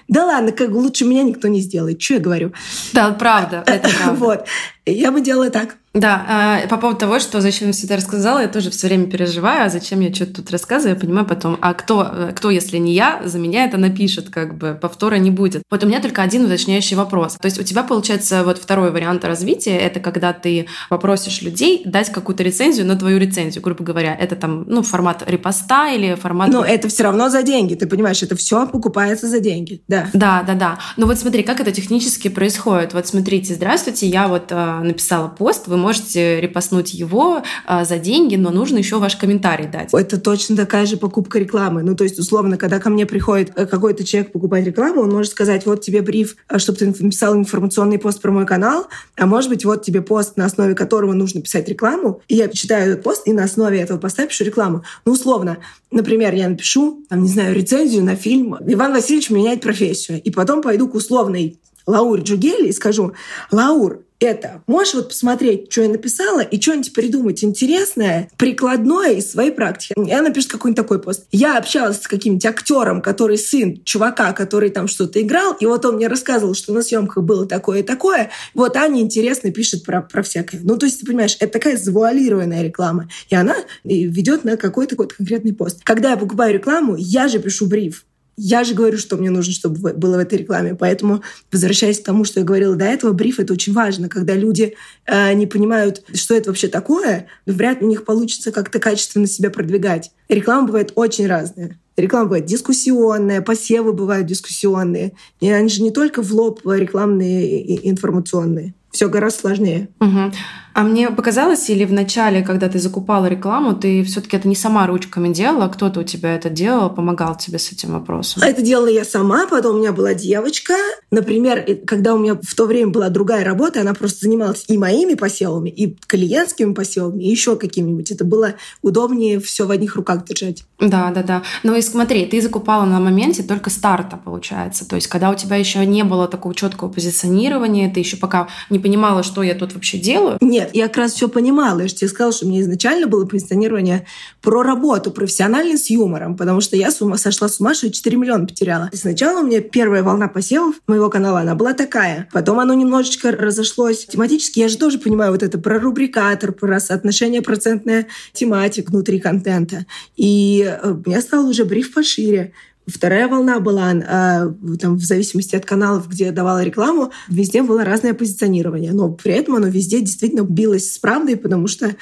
Да 0.06 0.24
ладно, 0.26 0.52
как 0.52 0.70
лучше 0.70 1.04
меня 1.04 1.22
никто 1.22 1.48
не 1.48 1.60
сделает. 1.60 2.00
Что 2.00 2.14
я 2.14 2.20
говорю? 2.20 2.52
Да, 2.92 3.10
правда, 3.12 3.64
это 3.66 3.88
правда. 3.98 4.24
Вот. 4.24 4.44
Я 4.86 5.12
бы 5.12 5.20
делала 5.20 5.50
так. 5.50 5.76
Да, 5.92 6.24
а, 6.28 6.68
по 6.68 6.76
поводу 6.76 7.00
того, 7.00 7.18
что 7.18 7.40
зачем 7.40 7.72
все 7.72 7.86
это 7.86 7.96
рассказала, 7.96 8.38
я 8.38 8.48
тоже 8.48 8.70
все 8.70 8.86
время 8.86 9.06
переживаю, 9.10 9.66
а 9.66 9.68
зачем 9.68 9.98
я 9.98 10.14
что-то 10.14 10.34
тут 10.34 10.52
рассказываю, 10.52 10.94
я 10.94 11.00
понимаю 11.00 11.26
потом, 11.26 11.58
а 11.60 11.74
кто, 11.74 12.08
э, 12.08 12.32
кто, 12.32 12.50
если 12.50 12.78
не 12.78 12.94
я, 12.94 13.20
за 13.24 13.40
меня 13.40 13.64
это 13.64 13.76
напишет, 13.76 14.30
как 14.30 14.56
бы, 14.56 14.78
повтора 14.80 15.16
не 15.16 15.32
будет. 15.32 15.64
Вот 15.68 15.82
у 15.82 15.88
меня 15.88 16.00
только 16.00 16.22
один 16.22 16.44
уточняющий 16.44 16.96
вопрос. 16.96 17.34
То 17.34 17.46
есть 17.46 17.58
у 17.58 17.64
тебя, 17.64 17.82
получается, 17.82 18.44
вот 18.44 18.58
второй 18.58 18.92
вариант 18.92 19.24
развития, 19.24 19.78
это 19.78 19.98
когда 19.98 20.32
ты 20.32 20.66
попросишь 20.90 21.42
людей 21.42 21.82
дать 21.84 22.12
какую-то 22.12 22.44
рецензию 22.44 22.86
на 22.86 22.94
твою 22.94 23.18
рецензию, 23.18 23.60
грубо 23.60 23.82
говоря. 23.82 24.14
Это 24.14 24.36
там, 24.36 24.64
ну, 24.68 24.84
формат 24.84 25.24
репоста 25.28 25.92
или 25.92 26.14
формат... 26.14 26.50
Но 26.50 26.64
это 26.64 26.86
все 26.86 27.02
равно 27.02 27.30
за 27.30 27.42
деньги, 27.42 27.74
ты 27.74 27.88
понимаешь, 27.88 28.22
это 28.22 28.36
все 28.36 28.64
покупается 28.68 29.26
за 29.26 29.40
деньги, 29.40 29.82
да. 29.88 30.06
Да, 30.12 30.44
да, 30.46 30.54
да. 30.54 30.78
Но 30.96 31.06
вот 31.06 31.18
смотри, 31.18 31.42
как 31.42 31.58
это 31.58 31.72
технически 31.72 32.28
происходит. 32.28 32.94
Вот 32.94 33.08
смотрите, 33.08 33.54
здравствуйте, 33.54 34.06
я 34.06 34.28
вот 34.28 34.52
э, 34.52 34.69
написала 34.78 35.26
пост, 35.28 35.66
вы 35.66 35.76
можете 35.76 36.40
репостнуть 36.40 36.94
его 36.94 37.42
а, 37.66 37.84
за 37.84 37.98
деньги, 37.98 38.36
но 38.36 38.50
нужно 38.50 38.78
еще 38.78 38.98
ваш 38.98 39.16
комментарий 39.16 39.66
дать. 39.66 39.92
Это 39.92 40.20
точно 40.20 40.56
такая 40.56 40.86
же 40.86 40.96
покупка 40.96 41.38
рекламы. 41.38 41.82
Ну, 41.82 41.96
то 41.96 42.04
есть, 42.04 42.18
условно, 42.18 42.56
когда 42.56 42.78
ко 42.78 42.90
мне 42.90 43.06
приходит 43.06 43.52
э, 43.56 43.66
какой-то 43.66 44.04
человек 44.04 44.32
покупать 44.32 44.64
рекламу, 44.64 45.02
он 45.02 45.10
может 45.10 45.32
сказать, 45.32 45.66
вот 45.66 45.80
тебе 45.80 46.02
бриф, 46.02 46.36
э, 46.48 46.58
чтобы 46.58 46.78
ты 46.78 46.86
написал 46.86 47.34
информационный 47.34 47.98
пост 47.98 48.20
про 48.20 48.30
мой 48.30 48.46
канал, 48.46 48.86
а 49.16 49.26
может 49.26 49.50
быть, 49.50 49.64
вот 49.64 49.82
тебе 49.82 50.02
пост, 50.02 50.36
на 50.36 50.46
основе 50.46 50.74
которого 50.74 51.12
нужно 51.12 51.42
писать 51.42 51.68
рекламу, 51.68 52.22
и 52.28 52.36
я 52.36 52.48
читаю 52.48 52.92
этот 52.92 53.02
пост, 53.02 53.26
и 53.26 53.32
на 53.32 53.44
основе 53.44 53.80
этого 53.80 53.98
поста 53.98 54.26
пишу 54.26 54.44
рекламу. 54.44 54.84
Ну, 55.04 55.12
условно, 55.12 55.58
например, 55.90 56.34
я 56.34 56.48
напишу, 56.48 57.04
там, 57.08 57.22
не 57.22 57.28
знаю, 57.28 57.54
рецензию 57.54 58.04
на 58.04 58.16
фильм 58.16 58.56
«Иван 58.66 58.92
Васильевич 58.92 59.30
меняет 59.30 59.60
профессию», 59.60 60.20
и 60.22 60.30
потом 60.30 60.62
пойду 60.62 60.88
к 60.88 60.94
условной 60.94 61.58
Лауре 61.86 62.22
Джугели 62.22 62.68
и 62.68 62.72
скажу, 62.72 63.12
Лаур, 63.50 64.02
это. 64.20 64.62
Можешь 64.66 64.94
вот 64.94 65.08
посмотреть, 65.08 65.72
что 65.72 65.82
я 65.82 65.88
написала, 65.88 66.40
и 66.40 66.60
что-нибудь 66.60 66.92
придумать 66.92 67.42
интересное, 67.42 68.30
прикладное 68.36 69.14
из 69.14 69.30
своей 69.30 69.50
практики. 69.50 69.94
Я 69.96 70.22
напишу 70.22 70.48
какой-нибудь 70.50 70.82
такой 70.82 71.00
пост. 71.00 71.24
Я 71.32 71.58
общалась 71.58 72.02
с 72.02 72.06
каким-нибудь 72.06 72.46
актером, 72.46 73.02
который 73.02 73.38
сын 73.38 73.82
чувака, 73.84 74.32
который 74.32 74.70
там 74.70 74.86
что-то 74.88 75.20
играл, 75.20 75.56
и 75.58 75.66
вот 75.66 75.84
он 75.84 75.96
мне 75.96 76.08
рассказывал, 76.08 76.54
что 76.54 76.72
на 76.72 76.82
съемках 76.82 77.24
было 77.24 77.46
такое 77.46 77.80
и 77.80 77.82
такое. 77.82 78.30
Вот 78.54 78.76
Аня 78.76 79.00
интересно 79.00 79.50
пишет 79.50 79.84
про, 79.84 80.02
про 80.02 80.22
всякое. 80.22 80.60
Ну, 80.62 80.76
то 80.76 80.86
есть, 80.86 81.00
ты 81.00 81.06
понимаешь, 81.06 81.36
это 81.40 81.52
такая 81.52 81.76
завуалированная 81.76 82.62
реклама. 82.62 83.08
И 83.28 83.34
она 83.34 83.56
ведет 83.84 84.44
на 84.44 84.56
какой-то 84.56 84.96
какой 84.96 85.08
конкретный 85.08 85.52
пост. 85.52 85.80
Когда 85.84 86.10
я 86.10 86.16
покупаю 86.16 86.54
рекламу, 86.54 86.96
я 86.96 87.28
же 87.28 87.38
пишу 87.38 87.66
бриф. 87.66 88.04
Я 88.42 88.64
же 88.64 88.72
говорю, 88.72 88.96
что 88.96 89.18
мне 89.18 89.28
нужно, 89.28 89.52
чтобы 89.52 89.92
было 89.92 90.16
в 90.16 90.18
этой 90.18 90.38
рекламе. 90.38 90.74
Поэтому, 90.74 91.22
возвращаясь 91.52 92.00
к 92.00 92.04
тому, 92.04 92.24
что 92.24 92.40
я 92.40 92.46
говорила 92.46 92.74
до 92.74 92.86
этого, 92.86 93.12
бриф— 93.12 93.38
это 93.38 93.52
очень 93.52 93.74
важно. 93.74 94.08
Когда 94.08 94.32
люди 94.32 94.76
э, 95.04 95.34
не 95.34 95.46
понимают, 95.46 96.02
что 96.14 96.34
это 96.34 96.48
вообще 96.48 96.68
такое, 96.68 97.26
вряд 97.44 97.82
ли 97.82 97.86
у 97.86 97.90
них 97.90 98.06
получится 98.06 98.50
как-то 98.50 98.78
качественно 98.78 99.26
себя 99.26 99.50
продвигать. 99.50 100.12
Реклама 100.30 100.68
бывает 100.68 100.92
очень 100.94 101.26
разная. 101.26 101.78
Реклама 101.98 102.24
бывает 102.24 102.46
дискуссионная, 102.46 103.42
посевы 103.42 103.92
бывают 103.92 104.26
дискуссионные. 104.26 105.12
И 105.40 105.50
они 105.50 105.68
же 105.68 105.82
не 105.82 105.90
только 105.90 106.22
в 106.22 106.32
лоб 106.32 106.62
рекламные 106.64 107.60
и 107.60 107.90
информационные. 107.90 108.72
Все 108.90 109.10
гораздо 109.10 109.40
сложнее. 109.40 109.88
Угу. 110.00 110.32
А 110.72 110.82
мне 110.82 111.10
показалось, 111.10 111.68
или 111.70 111.84
в 111.84 111.92
начале, 111.92 112.42
когда 112.42 112.68
ты 112.68 112.78
закупала 112.78 113.26
рекламу, 113.26 113.74
ты 113.74 114.02
все-таки 114.04 114.36
это 114.36 114.48
не 114.48 114.56
сама 114.56 114.86
ручками 114.86 115.32
делала, 115.32 115.68
кто-то 115.68 116.00
у 116.00 116.02
тебя 116.02 116.34
это 116.34 116.50
делал, 116.50 116.90
помогал 116.90 117.36
тебе 117.36 117.58
с 117.58 117.72
этим 117.72 117.92
вопросом? 117.92 118.42
А 118.44 118.48
это 118.48 118.62
делала 118.62 118.88
я 118.88 119.04
сама, 119.04 119.46
потом 119.46 119.76
у 119.76 119.78
меня 119.78 119.92
была 119.92 120.14
девочка. 120.14 120.74
Например, 121.10 121.64
когда 121.86 122.14
у 122.14 122.18
меня 122.18 122.38
в 122.40 122.54
то 122.54 122.66
время 122.66 122.90
была 122.90 123.08
другая 123.08 123.44
работа, 123.44 123.80
она 123.80 123.94
просто 123.94 124.26
занималась 124.26 124.64
и 124.68 124.78
моими 124.78 125.14
посевами, 125.14 125.70
и 125.70 125.96
клиентскими 126.06 126.72
посевами, 126.72 127.24
и 127.24 127.30
еще 127.30 127.56
какими-нибудь. 127.56 128.10
Это 128.10 128.24
было 128.24 128.54
удобнее 128.82 129.40
все 129.40 129.66
в 129.66 129.70
одних 129.70 129.96
руках 129.96 130.24
держать. 130.24 130.64
Да, 130.78 131.10
да, 131.10 131.22
да. 131.22 131.42
Ну 131.62 131.74
и 131.74 131.82
смотри, 131.82 132.26
ты 132.26 132.40
закупала 132.40 132.84
на 132.84 133.00
моменте 133.00 133.42
только 133.42 133.70
старта, 133.70 134.16
получается. 134.16 134.88
То 134.88 134.96
есть, 134.96 135.08
когда 135.08 135.30
у 135.30 135.34
тебя 135.34 135.56
еще 135.56 135.84
не 135.84 136.04
было 136.04 136.28
такого 136.28 136.54
четкого 136.54 136.88
позиционирования, 136.88 137.92
ты 137.92 138.00
еще 138.00 138.16
пока 138.16 138.48
не 138.70 138.78
понимала, 138.78 139.22
что 139.22 139.42
я 139.42 139.54
тут 139.54 139.74
вообще 139.74 139.98
делаю. 139.98 140.38
Нет, 140.40 140.59
нет, 140.60 140.70
я 140.74 140.88
как 140.88 140.98
раз 140.98 141.12
все 141.12 141.28
понимала. 141.28 141.80
Я 141.80 141.88
же 141.88 141.94
тебе 141.94 142.08
сказала, 142.08 142.32
что 142.32 142.46
мне 142.46 142.60
изначально 142.60 143.06
было 143.06 143.24
позиционирование 143.26 144.06
про 144.42 144.62
работу, 144.62 145.10
профессионально 145.10 145.76
с 145.76 145.90
юмором, 145.90 146.36
потому 146.36 146.60
что 146.60 146.76
я 146.76 146.90
с 146.90 147.00
ума, 147.00 147.16
сошла 147.16 147.48
с 147.48 147.60
ума, 147.60 147.74
что 147.74 147.90
4 147.90 148.16
миллиона 148.16 148.46
потеряла. 148.46 148.88
И 148.92 148.96
сначала 148.96 149.40
у 149.40 149.46
меня 149.46 149.60
первая 149.60 150.02
волна 150.02 150.28
посевов 150.28 150.76
моего 150.86 151.08
канала, 151.08 151.40
она 151.40 151.54
была 151.54 151.72
такая. 151.72 152.28
Потом 152.32 152.60
оно 152.60 152.74
немножечко 152.74 153.32
разошлось 153.32 154.06
тематически. 154.06 154.60
Я 154.60 154.68
же 154.68 154.76
тоже 154.76 154.98
понимаю 154.98 155.32
вот 155.32 155.42
это 155.42 155.58
про 155.58 155.78
рубрикатор, 155.78 156.52
про 156.52 156.80
соотношение 156.80 157.42
процентная 157.42 158.06
тематик 158.32 158.90
внутри 158.90 159.20
контента. 159.20 159.86
И 160.16 160.64
э, 160.66 160.92
у 160.92 161.08
меня 161.08 161.20
стал 161.20 161.48
уже 161.48 161.64
бриф 161.64 161.92
пошире. 161.94 162.52
Вторая 162.92 163.28
волна 163.28 163.60
была, 163.60 163.92
э, 163.92 164.52
там, 164.80 164.96
в 164.96 165.02
зависимости 165.02 165.56
от 165.56 165.64
каналов, 165.64 166.08
где 166.08 166.26
я 166.26 166.32
давала 166.32 166.62
рекламу, 166.62 167.12
везде 167.28 167.62
было 167.62 167.84
разное 167.84 168.14
позиционирование. 168.14 168.92
Но 168.92 169.10
при 169.10 169.32
этом 169.32 169.54
оно 169.56 169.68
везде 169.68 170.00
действительно 170.00 170.42
билось 170.42 170.92
с 170.92 170.98
правдой, 170.98 171.36
потому 171.36 171.66
что 171.66 171.96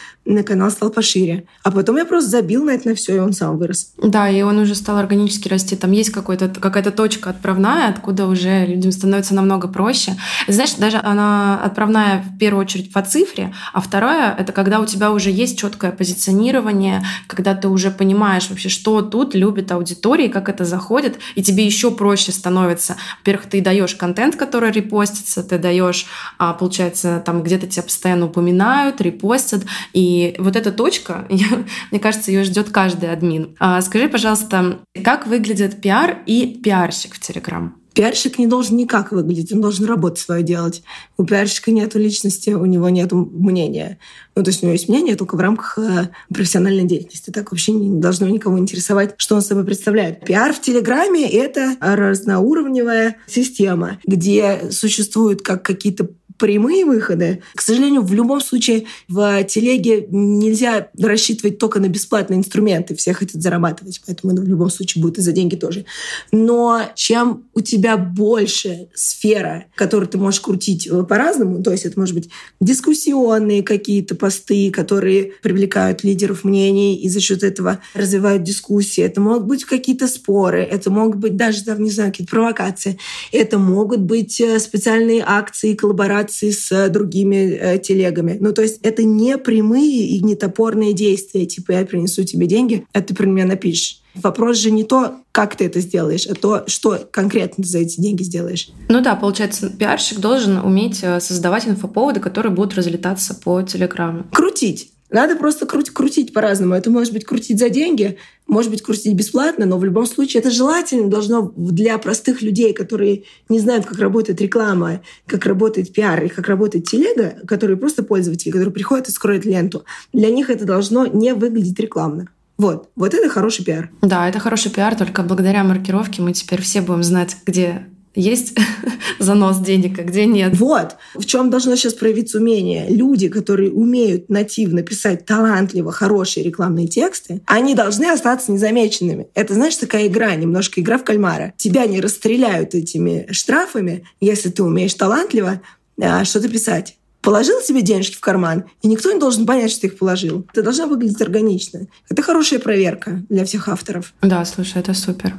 канал 0.46 0.70
стал 0.70 0.90
пошире. 0.90 1.44
А 1.62 1.70
потом 1.70 1.96
я 1.96 2.04
просто 2.04 2.30
забил 2.30 2.64
на 2.64 2.70
это 2.70 2.88
на 2.88 2.94
все, 2.94 3.16
и 3.16 3.18
он 3.18 3.32
сам 3.32 3.58
вырос. 3.58 3.92
Да, 4.02 4.28
и 4.28 4.42
он 4.42 4.58
уже 4.58 4.74
стал 4.74 4.96
органически 4.98 5.48
расти. 5.48 5.76
Там 5.76 5.92
есть 5.92 6.10
какой-то, 6.10 6.48
какая-то 6.48 6.90
точка 6.90 7.30
отправная, 7.30 7.88
откуда 7.88 8.26
уже 8.26 8.66
людям 8.66 8.92
становится 8.92 9.34
намного 9.34 9.68
проще. 9.68 10.16
Знаешь, 10.46 10.74
даже 10.74 10.98
она 10.98 11.60
отправная 11.62 12.22
в 12.22 12.38
первую 12.38 12.64
очередь 12.64 12.92
по 12.92 13.02
цифре, 13.02 13.52
а 13.72 13.80
второе— 13.80 14.34
это 14.38 14.52
когда 14.52 14.80
у 14.80 14.86
тебя 14.86 15.12
уже 15.12 15.30
есть 15.30 15.58
четкое 15.58 15.92
позиционирование, 15.92 17.02
когда 17.26 17.54
ты 17.54 17.68
уже 17.68 17.90
понимаешь 17.90 18.48
вообще, 18.48 18.68
что 18.68 19.02
тут 19.02 19.34
любит 19.34 19.70
аудитория, 19.72 20.28
как 20.28 20.48
это 20.48 20.64
заходит, 20.78 21.18
и 21.34 21.42
тебе 21.42 21.66
еще 21.66 21.90
проще 21.90 22.32
становится. 22.32 22.96
Во-первых, 23.18 23.46
ты 23.46 23.60
даешь 23.60 23.94
контент, 23.94 24.36
который 24.36 24.70
репостится, 24.70 25.42
ты 25.42 25.58
даешь, 25.58 26.06
а, 26.38 26.54
получается, 26.54 27.22
там 27.24 27.42
где-то 27.42 27.66
тебя 27.66 27.82
постоянно 27.82 28.26
упоминают, 28.26 29.00
репостят, 29.00 29.64
и 29.92 30.34
вот 30.38 30.56
эта 30.56 30.72
точка, 30.72 31.26
мне 31.90 32.00
кажется, 32.00 32.30
ее 32.30 32.44
ждет 32.44 32.70
каждый 32.70 33.10
админ. 33.10 33.56
А, 33.58 33.80
скажи, 33.82 34.08
пожалуйста, 34.08 34.78
как 35.04 35.26
выглядит 35.26 35.80
пиар 35.80 36.18
и 36.26 36.60
пиарщик 36.62 37.14
в 37.14 37.20
Телеграм? 37.20 37.74
Пиарщик 37.98 38.38
не 38.38 38.46
должен 38.46 38.76
никак 38.76 39.10
выглядеть, 39.10 39.52
он 39.52 39.60
должен 39.60 39.84
работу 39.86 40.20
свою 40.20 40.44
делать. 40.44 40.84
У 41.16 41.24
пиарщика 41.24 41.72
нет 41.72 41.96
личности, 41.96 42.50
у 42.50 42.64
него 42.64 42.88
нет 42.90 43.10
мнения. 43.10 43.98
Ну, 44.36 44.44
то 44.44 44.50
есть 44.50 44.62
у 44.62 44.66
него 44.66 44.74
есть 44.74 44.88
мнение 44.88 45.16
только 45.16 45.34
в 45.34 45.40
рамках 45.40 45.76
э, 45.78 46.08
профессиональной 46.32 46.84
деятельности. 46.84 47.30
Так 47.30 47.50
вообще 47.50 47.72
не 47.72 48.00
должно 48.00 48.28
никого 48.28 48.56
интересовать, 48.56 49.16
что 49.16 49.34
он 49.34 49.42
собой 49.42 49.64
представляет. 49.64 50.24
Пиар 50.24 50.52
в 50.52 50.60
Телеграме— 50.60 51.28
это 51.32 51.74
разноуровневая 51.80 53.16
система, 53.26 53.98
где 54.06 54.70
существуют 54.70 55.42
как 55.42 55.64
какие-то 55.64 56.08
прямые 56.38 56.84
выходы. 56.84 57.42
К 57.54 57.60
сожалению, 57.60 58.02
в 58.02 58.12
любом 58.14 58.40
случае 58.40 58.86
в 59.08 59.44
телеге 59.44 60.06
нельзя 60.10 60.88
рассчитывать 60.98 61.58
только 61.58 61.80
на 61.80 61.88
бесплатные 61.88 62.38
инструменты. 62.38 62.94
Все 62.96 63.12
хотят 63.12 63.42
зарабатывать, 63.42 64.00
поэтому 64.06 64.34
в 64.34 64.44
любом 64.48 64.70
случае 64.70 65.02
будет 65.02 65.18
и 65.18 65.20
за 65.20 65.32
деньги 65.32 65.56
тоже. 65.56 65.84
Но 66.32 66.82
чем 66.94 67.44
у 67.54 67.60
тебя 67.60 67.96
больше 67.96 68.88
сфера, 68.94 69.66
которую 69.74 70.08
ты 70.08 70.18
можешь 70.18 70.40
крутить 70.40 70.86
э, 70.86 71.02
по-разному, 71.02 71.62
то 71.62 71.72
есть 71.72 71.84
это 71.84 71.98
может 71.98 72.14
быть 72.14 72.30
дискуссионные 72.60 73.62
какие-то 73.62 74.14
посты, 74.14 74.70
которые 74.70 75.32
привлекают 75.42 76.04
лидеров 76.04 76.44
мнений 76.44 76.96
и 76.96 77.08
за 77.08 77.20
счет 77.20 77.42
этого 77.42 77.80
развивают 77.94 78.44
дискуссии. 78.44 79.02
Это 79.02 79.20
могут 79.20 79.44
быть 79.44 79.64
какие-то 79.64 80.06
споры, 80.06 80.62
это 80.62 80.90
могут 80.90 81.16
быть 81.16 81.36
даже, 81.36 81.64
там, 81.64 81.82
не 81.82 81.90
знаю, 81.90 82.12
какие-то 82.12 82.30
провокации. 82.30 82.98
Это 83.32 83.58
могут 83.58 84.00
быть 84.00 84.40
э, 84.40 84.58
специальные 84.60 85.24
акции, 85.26 85.74
коллаборации 85.74 86.27
коллаборации 86.28 86.50
с 86.50 86.70
э, 86.72 86.88
другими 86.88 87.36
э, 87.36 87.78
телегами. 87.78 88.36
Ну, 88.40 88.52
то 88.52 88.62
есть 88.62 88.80
это 88.82 89.02
не 89.04 89.38
прямые 89.38 90.06
и 90.06 90.22
не 90.22 90.34
топорные 90.34 90.92
действия, 90.92 91.46
типа 91.46 91.72
я 91.72 91.86
принесу 91.86 92.24
тебе 92.24 92.46
деньги, 92.46 92.86
а 92.92 93.00
ты 93.00 93.14
про 93.14 93.26
меня 93.26 93.46
напишешь. 93.46 94.02
Вопрос 94.14 94.58
же 94.58 94.70
не 94.70 94.84
то, 94.84 95.16
как 95.32 95.56
ты 95.56 95.66
это 95.66 95.80
сделаешь, 95.80 96.26
а 96.26 96.34
то, 96.34 96.64
что 96.66 96.98
конкретно 97.10 97.64
за 97.64 97.78
эти 97.78 98.00
деньги 98.00 98.22
сделаешь. 98.22 98.70
Ну 98.88 99.00
да, 99.00 99.14
получается, 99.14 99.70
пиарщик 99.70 100.18
должен 100.18 100.58
уметь 100.58 101.00
э, 101.02 101.20
создавать 101.20 101.68
инфоповоды, 101.68 102.20
которые 102.20 102.52
будут 102.52 102.74
разлетаться 102.74 103.34
по 103.34 103.62
Телеграму. 103.62 104.24
Крутить. 104.32 104.92
Надо 105.10 105.36
просто 105.36 105.66
крутить, 105.66 105.94
крутить 105.94 106.32
по-разному. 106.32 106.74
Это 106.74 106.90
может 106.90 107.12
быть 107.12 107.24
крутить 107.24 107.58
за 107.58 107.70
деньги, 107.70 108.18
может 108.46 108.70
быть 108.70 108.82
крутить 108.82 109.14
бесплатно, 109.14 109.66
но 109.66 109.78
в 109.78 109.84
любом 109.84 110.06
случае 110.06 110.40
это 110.40 110.50
желательно 110.50 111.08
должно 111.08 111.52
для 111.56 111.96
простых 111.98 112.42
людей, 112.42 112.72
которые 112.74 113.24
не 113.48 113.58
знают, 113.60 113.86
как 113.86 113.98
работает 113.98 114.40
реклама, 114.40 115.00
как 115.26 115.46
работает 115.46 115.92
пиар 115.92 116.24
и 116.24 116.28
как 116.28 116.46
работает 116.48 116.86
телега, 116.86 117.36
которые 117.46 117.76
просто 117.76 118.02
пользователи, 118.02 118.50
которые 118.50 118.72
приходят 118.72 119.08
и 119.08 119.12
скроют 119.12 119.44
ленту. 119.44 119.84
Для 120.12 120.30
них 120.30 120.50
это 120.50 120.64
должно 120.64 121.06
не 121.06 121.32
выглядеть 121.34 121.78
рекламно. 121.80 122.28
Вот, 122.58 122.90
вот 122.96 123.14
это 123.14 123.28
хороший 123.28 123.64
пиар. 123.64 123.90
Да, 124.02 124.28
это 124.28 124.40
хороший 124.40 124.72
пиар, 124.72 124.96
только 124.96 125.22
благодаря 125.22 125.62
маркировке 125.62 126.22
мы 126.22 126.32
теперь 126.32 126.60
все 126.60 126.80
будем 126.80 127.04
знать, 127.04 127.36
где 127.46 127.86
есть 128.18 128.54
занос 129.18 129.58
денег, 129.58 129.98
а 129.98 130.02
где 130.02 130.26
нет. 130.26 130.58
Вот. 130.58 130.96
В 131.14 131.24
чем 131.24 131.50
должно 131.50 131.76
сейчас 131.76 131.94
проявиться 131.94 132.38
умение. 132.38 132.86
Люди, 132.88 133.28
которые 133.28 133.70
умеют 133.70 134.28
нативно 134.28 134.82
писать 134.82 135.24
талантливо 135.24 135.92
хорошие 135.92 136.44
рекламные 136.44 136.88
тексты, 136.88 137.42
они 137.46 137.74
должны 137.74 138.06
остаться 138.06 138.52
незамеченными. 138.52 139.28
Это, 139.34 139.54
знаешь, 139.54 139.76
такая 139.76 140.08
игра, 140.08 140.34
немножко 140.34 140.80
игра 140.80 140.98
в 140.98 141.04
кальмара. 141.04 141.54
Тебя 141.56 141.86
не 141.86 142.00
расстреляют 142.00 142.74
этими 142.74 143.26
штрафами, 143.30 144.04
если 144.20 144.50
ты 144.50 144.62
умеешь 144.62 144.94
талантливо 144.94 145.60
а, 146.00 146.24
что-то 146.24 146.48
писать 146.48 146.96
положил 147.20 147.60
себе 147.60 147.82
денежки 147.82 148.14
в 148.14 148.20
карман, 148.20 148.64
и 148.80 148.88
никто 148.88 149.12
не 149.12 149.18
должен 149.18 149.44
понять, 149.44 149.72
что 149.72 149.82
ты 149.82 149.86
их 149.88 149.98
положил. 149.98 150.46
Это 150.52 150.62
должно 150.62 150.86
выглядеть 150.86 151.20
органично. 151.20 151.80
Это 152.08 152.22
хорошая 152.22 152.58
проверка 152.60 153.22
для 153.28 153.44
всех 153.44 153.68
авторов. 153.68 154.14
Да, 154.22 154.44
слушай, 154.44 154.78
это 154.78 154.94
супер. 154.94 155.34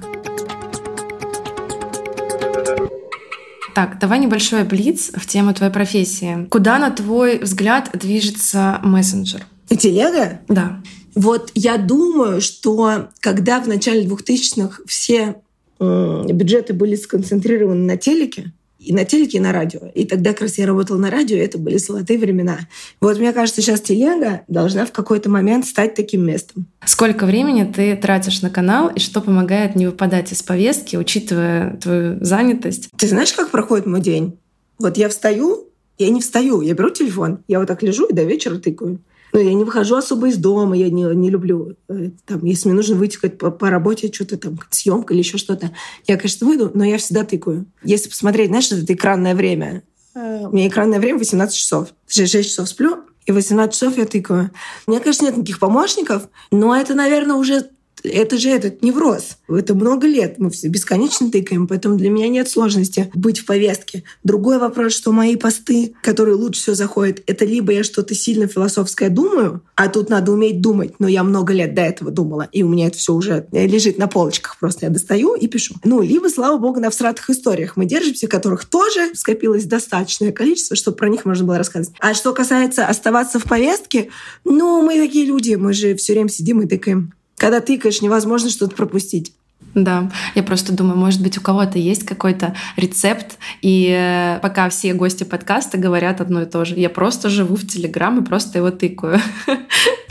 Так, 3.76 4.00
давай 4.00 4.20
небольшой 4.20 4.64
блиц 4.64 5.12
в 5.14 5.26
тему 5.26 5.54
твоей 5.54 5.72
профессии. 5.72 6.48
Куда, 6.50 6.80
на 6.80 6.92
твой 6.92 7.40
взгляд, 7.40 7.90
движется 7.94 8.80
мессенджер? 8.84 9.46
Телега? 9.70 10.42
Да. 10.48 10.82
Вот 11.16 11.52
я 11.54 11.78
думаю, 11.78 12.42
что 12.42 13.10
когда 13.20 13.60
в 13.62 13.68
начале 13.68 14.06
2000-х 14.06 14.82
все 14.88 15.42
бюджеты 15.80 16.74
были 16.74 16.96
сконцентрированы 16.96 17.86
на 17.86 17.98
телеке, 17.98 18.52
и 18.80 18.94
на 18.94 19.06
телеке, 19.06 19.38
и 19.38 19.42
на 19.42 19.52
радио. 19.52 19.82
И 19.94 20.06
тогда 20.06 20.32
как 20.32 20.42
раз 20.42 20.58
я 20.58 20.66
работала 20.66 20.98
на 20.98 21.12
радио, 21.12 21.38
это 21.38 21.58
были 21.58 21.78
золотые 21.78 22.18
времена. 22.18 22.60
Вот 23.02 23.20
мне 23.20 23.34
кажется, 23.34 23.62
сейчас 23.62 23.82
телега 23.82 24.42
должна 24.48 24.86
в 24.86 24.92
какой-то 24.92 25.30
момент 25.30 25.66
стать 25.66 25.96
таким 25.96 26.26
местом. 26.26 26.66
Сколько 26.86 27.26
времени 27.26 27.72
ты 27.72 27.96
тратишь 27.96 28.42
на 28.42 28.50
канал, 28.50 28.90
и 28.90 29.00
что 29.00 29.22
помогает 29.22 29.76
не 29.76 29.86
выпадать 29.86 30.32
из 30.32 30.42
повестки, 30.42 30.96
учитывая 30.96 31.78
твою 31.78 32.24
занятость? 32.24 32.90
Ты 32.98 33.08
знаешь, 33.08 33.34
как 33.34 33.52
проходит 33.52 33.86
мой 33.86 34.02
день? 34.02 34.40
Вот 34.80 34.98
я 34.98 35.10
встаю, 35.10 35.70
Я 35.98 36.10
не 36.10 36.22
встаю, 36.22 36.62
я 36.62 36.74
беру 36.74 36.90
телефон, 36.92 37.40
я 37.50 37.60
вот 37.60 37.68
так 37.68 37.84
лежу 37.84 38.06
и 38.06 38.14
до 38.14 38.24
вечера 38.24 38.56
тыкаю. 38.58 39.00
Но 39.34 39.40
я 39.40 39.54
не 39.54 39.64
выхожу 39.64 39.96
особо 39.96 40.30
из 40.30 40.38
дома, 40.38 40.76
я 40.76 40.90
не, 40.90 41.04
не 41.16 41.30
люблю, 41.30 41.76
э, 41.88 42.12
там, 42.26 42.44
если 42.44 42.68
мне 42.68 42.76
нужно 42.76 42.96
выйти 42.96 43.18
по, 43.18 43.52
по 43.52 43.70
работе, 43.70 44.12
что-то 44.12 44.38
там, 44.38 44.60
съемка 44.70 45.14
или 45.14 45.22
еще 45.22 45.38
что-то, 45.38 45.72
я, 46.08 46.18
конечно, 46.18 46.48
выйду, 46.48 46.72
но 46.74 46.84
я 46.84 46.98
всегда 46.98 47.24
тыкаю. 47.24 47.66
Если 47.84 48.10
посмотреть, 48.10 48.50
знаешь, 48.50 48.72
это 48.72 48.94
экранное 48.94 49.36
время, 49.36 49.84
э, 50.16 50.48
у 50.48 50.52
меня 50.52 50.68
экранное 50.68 51.00
время 51.00 51.20
18 51.20 51.56
часов. 51.56 51.90
6 52.08 52.32
часов 52.32 52.70
сплю, 52.70 53.04
и 53.26 53.32
18 53.32 53.74
часов 53.74 53.98
я 53.98 54.06
тыкаю. 54.06 54.52
У 54.88 54.92
меня, 54.92 55.00
конечно, 55.02 55.26
нет 55.26 55.38
никаких 55.38 55.60
помощников, 55.60 56.28
но 56.52 56.76
это, 56.76 56.96
наверное, 56.96 57.36
уже 57.36 57.70
это 58.04 58.38
же 58.38 58.50
этот 58.50 58.82
невроз. 58.82 59.38
Это 59.48 59.74
много 59.76 60.08
лет. 60.08 60.40
Мы 60.40 60.50
все 60.50 60.68
бесконечно 60.68 61.32
тыкаем, 61.32 61.68
поэтому 61.68 61.98
для 61.98 62.10
меня 62.10 62.28
нет 62.28 62.50
сложности 62.50 63.10
быть 63.14 63.40
в 63.40 63.46
повестке. 63.46 64.04
Другой 64.24 64.60
вопрос, 64.60 64.94
что 64.94 65.12
мои 65.12 65.36
посты, 65.36 65.94
которые 66.02 66.36
лучше 66.36 66.62
всего 66.62 66.76
заходят, 66.76 67.22
это 67.28 67.46
либо 67.46 67.72
я 67.72 67.84
что-то 67.84 68.16
сильно 68.16 68.48
философское 68.48 69.10
думаю, 69.10 69.62
а 69.76 69.88
тут 69.88 70.10
надо 70.10 70.32
уметь 70.32 70.62
думать, 70.62 70.96
но 71.00 71.08
я 71.08 71.24
много 71.24 71.54
лет 71.54 71.74
до 71.74 71.82
этого 71.82 72.12
думала, 72.12 72.48
и 72.52 72.64
у 72.64 72.70
меня 72.70 72.88
это 72.88 72.98
все 72.98 73.14
уже 73.14 73.48
лежит 73.52 73.98
на 73.98 74.08
полочках, 74.08 74.58
просто 74.60 74.86
я 74.86 74.92
достаю 74.92 75.36
и 75.36 75.48
пишу. 75.48 75.76
Ну, 75.84 76.02
либо, 76.02 76.28
слава 76.30 76.58
богу, 76.58 76.80
на 76.80 76.90
всратых 76.90 77.30
историях 77.30 77.78
мы 77.78 77.86
держимся, 77.86 78.28
которых 78.28 78.66
тоже 78.66 79.14
скопилось 79.16 79.66
достаточное 79.66 80.32
количество, 80.32 80.76
чтобы 80.76 80.98
про 80.98 81.10
них 81.10 81.26
можно 81.26 81.46
было 81.46 81.58
рассказывать. 81.58 81.98
А 82.00 82.14
что 82.14 82.34
касается 82.34 82.88
оставаться 82.88 83.40
в 83.40 83.44
повестке, 83.44 84.10
ну, 84.44 84.82
мы 84.82 85.00
такие 85.00 85.26
люди, 85.26 85.56
мы 85.56 85.74
же 85.74 85.96
все 85.96 86.14
время 86.14 86.30
сидим 86.30 86.62
и 86.62 86.68
тыкаем. 86.68 87.14
Когда 87.40 87.62
тыкаешь, 87.62 88.02
невозможно 88.02 88.50
что-то 88.50 88.76
пропустить. 88.76 89.34
Да, 89.76 90.12
я 90.36 90.44
просто 90.44 90.74
думаю, 90.74 90.98
может 90.98 91.22
быть, 91.22 91.38
у 91.38 91.42
кого-то 91.42 91.78
есть 91.78 92.04
какой-то 92.04 92.56
рецепт, 92.76 93.38
и 93.62 93.90
э, 93.90 94.40
пока 94.42 94.68
все 94.70 94.94
гости 94.94 95.24
подкаста 95.24 95.78
говорят 95.78 96.22
одно 96.22 96.42
и 96.42 96.46
то 96.46 96.66
же. 96.66 96.76
Я 96.76 96.90
просто 96.90 97.30
живу 97.30 97.56
в 97.56 97.68
Телеграм 97.68 98.20
и 98.20 98.26
просто 98.26 98.60
его 98.60 98.72
тыкаю. 98.72 99.20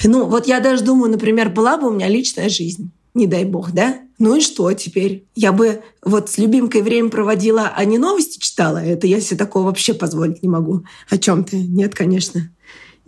Ну, 0.04 0.26
вот 0.26 0.46
я 0.46 0.60
даже 0.60 0.84
думаю, 0.84 1.10
например, 1.10 1.48
была 1.48 1.76
бы 1.76 1.88
у 1.88 1.90
меня 1.90 2.06
личная 2.06 2.48
жизнь, 2.48 2.92
не 3.14 3.26
дай 3.26 3.44
бог, 3.44 3.72
да? 3.72 3.98
Ну 4.20 4.36
и 4.36 4.40
что 4.40 4.72
теперь? 4.72 5.26
Я 5.34 5.50
бы 5.50 5.82
вот 6.04 6.30
с 6.30 6.38
любимкой 6.38 6.82
время 6.82 7.08
проводила, 7.08 7.72
а 7.74 7.84
не 7.84 7.98
новости 7.98 8.38
читала. 8.38 8.78
Это 8.78 9.08
я 9.08 9.20
себе 9.20 9.36
такого 9.36 9.64
вообще 9.64 9.94
позволить 9.94 10.40
не 10.40 10.48
могу. 10.48 10.84
О 11.10 11.18
чем 11.18 11.42
ты? 11.42 11.56
Нет, 11.56 11.96
конечно. 11.96 12.48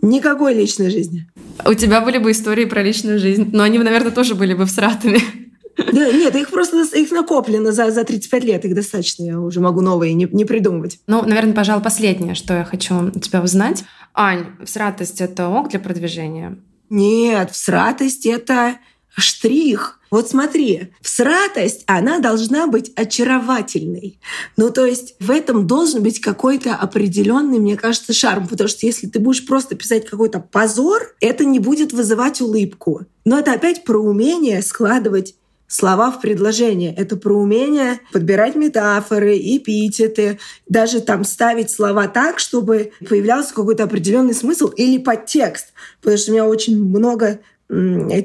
Никакой 0.01 0.53
личной 0.53 0.89
жизни. 0.89 1.27
У 1.65 1.73
тебя 1.73 2.01
были 2.01 2.17
бы 2.17 2.31
истории 2.31 2.65
про 2.65 2.81
личную 2.81 3.19
жизнь, 3.19 3.49
но 3.53 3.63
они, 3.63 3.77
наверное, 3.77 4.11
тоже 4.11 4.35
были 4.35 4.53
бы 4.53 4.65
всратыми. 4.65 5.19
Да, 5.77 6.11
нет, 6.11 6.35
их 6.35 6.49
просто 6.49 6.83
их 6.97 7.11
накоплено 7.11 7.71
за, 7.71 7.91
за 7.91 8.03
35 8.03 8.43
лет, 8.43 8.65
их 8.65 8.75
достаточно. 8.75 9.23
Я 9.23 9.39
уже 9.39 9.61
могу 9.61 9.81
новые 9.81 10.13
не, 10.13 10.27
не 10.31 10.45
придумывать. 10.45 10.99
Ну, 11.07 11.23
наверное, 11.23 11.53
пожалуй, 11.53 11.83
последнее, 11.83 12.35
что 12.35 12.53
я 12.55 12.63
хочу 12.63 13.11
у 13.13 13.19
тебя 13.19 13.41
узнать. 13.41 13.83
Ань, 14.13 14.47
всратость— 14.65 15.21
это 15.21 15.47
ок 15.47 15.69
для 15.69 15.79
продвижения? 15.79 16.57
Нет, 16.89 17.51
всратость— 17.51 18.25
это 18.27 18.75
штрих. 19.15 19.99
Вот 20.09 20.29
смотри, 20.29 20.91
всратость, 21.01 21.83
она 21.85 22.19
должна 22.19 22.67
быть 22.67 22.91
очаровательной. 22.95 24.19
Ну, 24.57 24.69
то 24.69 24.85
есть 24.85 25.15
в 25.19 25.31
этом 25.31 25.67
должен 25.67 26.03
быть 26.03 26.19
какой-то 26.19 26.75
определенный, 26.75 27.59
мне 27.59 27.77
кажется, 27.77 28.11
шарм. 28.11 28.47
Потому 28.47 28.67
что 28.67 28.85
если 28.85 29.07
ты 29.07 29.19
будешь 29.19 29.45
просто 29.45 29.75
писать 29.75 30.05
какой-то 30.05 30.39
позор, 30.39 31.15
это 31.21 31.45
не 31.45 31.59
будет 31.59 31.93
вызывать 31.93 32.41
улыбку. 32.41 33.05
Но 33.23 33.39
это 33.39 33.53
опять 33.53 33.85
про 33.85 33.99
умение 33.99 34.61
складывать 34.61 35.35
слова 35.71 36.11
в 36.11 36.19
предложение. 36.19 36.93
Это 36.93 37.15
про 37.15 37.33
умение 37.33 38.01
подбирать 38.11 38.55
метафоры, 38.55 39.37
эпитеты, 39.37 40.39
даже 40.67 40.99
там 40.99 41.23
ставить 41.23 41.71
слова 41.71 42.09
так, 42.09 42.39
чтобы 42.39 42.91
появлялся 43.07 43.53
какой-то 43.53 43.85
определенный 43.85 44.33
смысл 44.33 44.67
или 44.67 44.97
подтекст. 44.97 45.67
Потому 46.01 46.17
что 46.17 46.31
у 46.31 46.33
меня 46.33 46.45
очень 46.45 46.83
много 46.83 47.39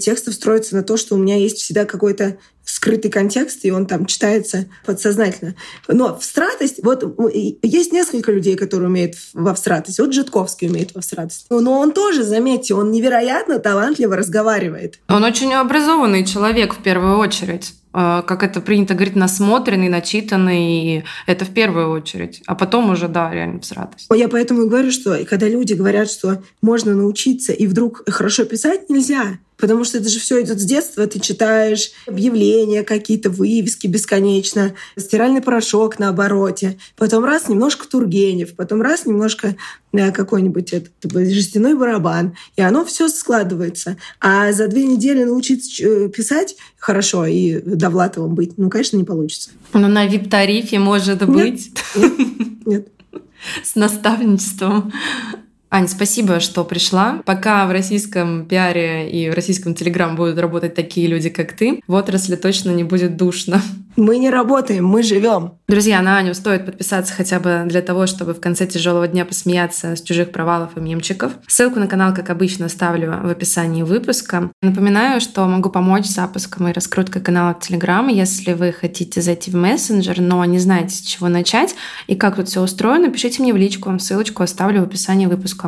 текстов 0.00 0.34
строится 0.34 0.74
на 0.74 0.82
то, 0.82 0.96
что 0.96 1.14
у 1.14 1.18
меня 1.18 1.36
есть 1.36 1.58
всегда 1.58 1.84
какой-то 1.84 2.38
скрытый 2.66 3.10
контекст, 3.10 3.64
и 3.64 3.70
он 3.70 3.86
там 3.86 4.04
читается 4.06 4.66
подсознательно. 4.84 5.54
Но 5.88 6.18
в 6.18 6.24
стратость, 6.24 6.80
вот 6.82 7.04
есть 7.62 7.92
несколько 7.92 8.32
людей, 8.32 8.56
которые 8.56 8.88
умеют 8.88 9.14
во 9.32 9.54
стратость. 9.56 9.98
Вот 10.00 10.12
Житковский 10.12 10.68
умеет 10.68 10.94
во 10.94 11.00
стратость. 11.00 11.46
Но 11.48 11.78
он 11.78 11.92
тоже, 11.92 12.24
заметьте, 12.24 12.74
он 12.74 12.90
невероятно 12.90 13.60
талантливо 13.60 14.16
разговаривает. 14.16 14.98
Он 15.08 15.24
очень 15.24 15.54
образованный 15.54 16.26
человек 16.26 16.74
в 16.74 16.82
первую 16.82 17.18
очередь. 17.18 17.72
А, 17.98 18.20
как 18.20 18.42
это 18.42 18.60
принято 18.60 18.92
говорить, 18.92 19.16
насмотренный, 19.16 19.88
начитанный. 19.88 21.04
Это 21.26 21.46
в 21.46 21.54
первую 21.54 21.90
очередь. 21.90 22.42
А 22.46 22.54
потом 22.54 22.90
уже, 22.90 23.08
да, 23.08 23.32
реально 23.32 23.60
всратость. 23.60 24.08
Я 24.14 24.28
поэтому 24.28 24.64
и 24.64 24.68
говорю, 24.68 24.90
что 24.90 25.16
когда 25.24 25.48
люди 25.48 25.72
говорят, 25.72 26.10
что 26.10 26.42
можно 26.60 26.94
научиться 26.94 27.54
и 27.54 27.66
вдруг 27.66 28.02
хорошо 28.06 28.44
писать, 28.44 28.90
нельзя. 28.90 29.38
Потому 29.56 29.84
что 29.84 29.98
это 29.98 30.08
же 30.08 30.18
все 30.18 30.42
идет 30.42 30.60
с 30.60 30.64
детства. 30.64 31.06
Ты 31.06 31.20
читаешь 31.20 31.90
объявления, 32.06 32.82
какие-то 32.82 33.30
вывески 33.30 33.86
бесконечно, 33.86 34.74
стиральный 34.98 35.40
порошок 35.40 35.98
на 35.98 36.08
обороте. 36.08 36.78
Потом 36.96 37.24
раз 37.24 37.48
немножко 37.48 37.88
Тургенев, 37.88 38.54
потом 38.54 38.82
раз 38.82 39.06
немножко 39.06 39.56
э, 39.92 40.12
какой-нибудь 40.12 40.72
этот 40.72 40.92
жестяной 41.32 41.74
барабан. 41.74 42.36
И 42.56 42.62
оно 42.62 42.84
все 42.84 43.08
складывается. 43.08 43.96
А 44.20 44.52
за 44.52 44.68
две 44.68 44.84
недели 44.84 45.24
научиться 45.24 45.84
э, 45.84 46.08
писать 46.08 46.56
хорошо 46.78 47.26
и 47.26 47.60
Довлатовым 47.60 48.34
быть, 48.34 48.58
ну, 48.58 48.70
конечно, 48.70 48.96
не 48.96 49.04
получится. 49.04 49.50
Ну, 49.72 49.88
на 49.88 50.06
вип-тарифе 50.06 50.78
может 50.78 51.20
нет, 51.20 51.30
быть. 51.30 51.70
Нет, 51.94 52.12
нет. 52.66 52.88
С 53.64 53.74
наставничеством. 53.74 54.92
Ань, 55.68 55.88
спасибо, 55.88 56.40
что 56.40 56.64
пришла. 56.64 57.20
Пока 57.24 57.66
в 57.66 57.70
российском 57.72 58.46
пиаре 58.46 59.10
и 59.10 59.28
в 59.30 59.34
российском 59.34 59.74
телеграм 59.74 60.14
будут 60.14 60.38
работать 60.38 60.74
такие 60.74 61.08
люди, 61.08 61.28
как 61.28 61.52
ты, 61.52 61.82
в 61.86 61.94
отрасли 61.94 62.36
точно 62.36 62.70
не 62.70 62.84
будет 62.84 63.16
душно. 63.16 63.60
Мы 63.96 64.18
не 64.18 64.28
работаем, 64.28 64.84
мы 64.84 65.02
живем. 65.02 65.54
Друзья, 65.68 66.02
на 66.02 66.18
Аню 66.18 66.34
стоит 66.34 66.66
подписаться 66.66 67.14
хотя 67.14 67.40
бы 67.40 67.62
для 67.66 67.80
того, 67.80 68.06
чтобы 68.06 68.34
в 68.34 68.40
конце 68.40 68.66
тяжелого 68.66 69.08
дня 69.08 69.24
посмеяться 69.24 69.96
с 69.96 70.02
чужих 70.02 70.32
провалов 70.32 70.76
и 70.76 70.80
мемчиков. 70.80 71.32
Ссылку 71.48 71.80
на 71.80 71.86
канал, 71.86 72.12
как 72.14 72.28
обычно, 72.28 72.66
оставлю 72.66 73.20
в 73.22 73.28
описании 73.30 73.82
выпуска. 73.82 74.50
Напоминаю, 74.60 75.22
что 75.22 75.46
могу 75.46 75.70
помочь 75.70 76.04
с 76.04 76.14
запуском 76.14 76.68
и 76.68 76.72
раскруткой 76.72 77.22
канала 77.22 77.54
в 77.58 77.66
Telegram, 77.66 78.12
если 78.12 78.52
вы 78.52 78.70
хотите 78.72 79.22
зайти 79.22 79.50
в 79.50 79.56
мессенджер, 79.56 80.20
но 80.20 80.44
не 80.44 80.58
знаете, 80.58 80.94
с 80.94 81.00
чего 81.00 81.28
начать 81.28 81.74
и 82.06 82.16
как 82.16 82.36
тут 82.36 82.48
все 82.48 82.60
устроено, 82.60 83.10
пишите 83.10 83.42
мне 83.42 83.54
в 83.54 83.56
личку. 83.56 83.98
Ссылочку 83.98 84.42
оставлю 84.42 84.82
в 84.82 84.84
описании 84.84 85.24
выпуска. 85.24 85.65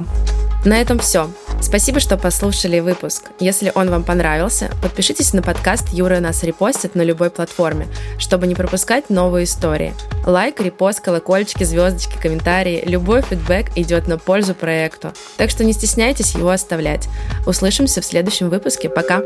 На 0.64 0.80
этом 0.80 0.98
все. 0.98 1.30
Спасибо, 1.60 2.00
что 2.00 2.16
послушали 2.16 2.80
выпуск. 2.80 3.24
Если 3.40 3.72
он 3.74 3.90
вам 3.90 4.04
понравился, 4.04 4.70
подпишитесь 4.82 5.32
на 5.32 5.42
подкаст 5.42 5.88
Юра 5.92 6.20
нас 6.20 6.42
репостит 6.42 6.94
на 6.94 7.02
любой 7.02 7.30
платформе, 7.30 7.88
чтобы 8.18 8.46
не 8.46 8.54
пропускать 8.54 9.10
новые 9.10 9.44
истории. 9.44 9.94
Лайк, 10.26 10.60
репост, 10.60 11.00
колокольчики, 11.00 11.64
звездочки, 11.64 12.16
комментарии, 12.20 12.82
любой 12.86 13.22
фидбэк 13.22 13.76
идет 13.76 14.08
на 14.08 14.18
пользу 14.18 14.54
проекту. 14.54 15.12
Так 15.36 15.50
что 15.50 15.64
не 15.64 15.72
стесняйтесь 15.72 16.34
его 16.34 16.50
оставлять. 16.50 17.08
Услышимся 17.46 18.00
в 18.00 18.04
следующем 18.04 18.48
выпуске. 18.50 18.88
Пока! 18.88 19.22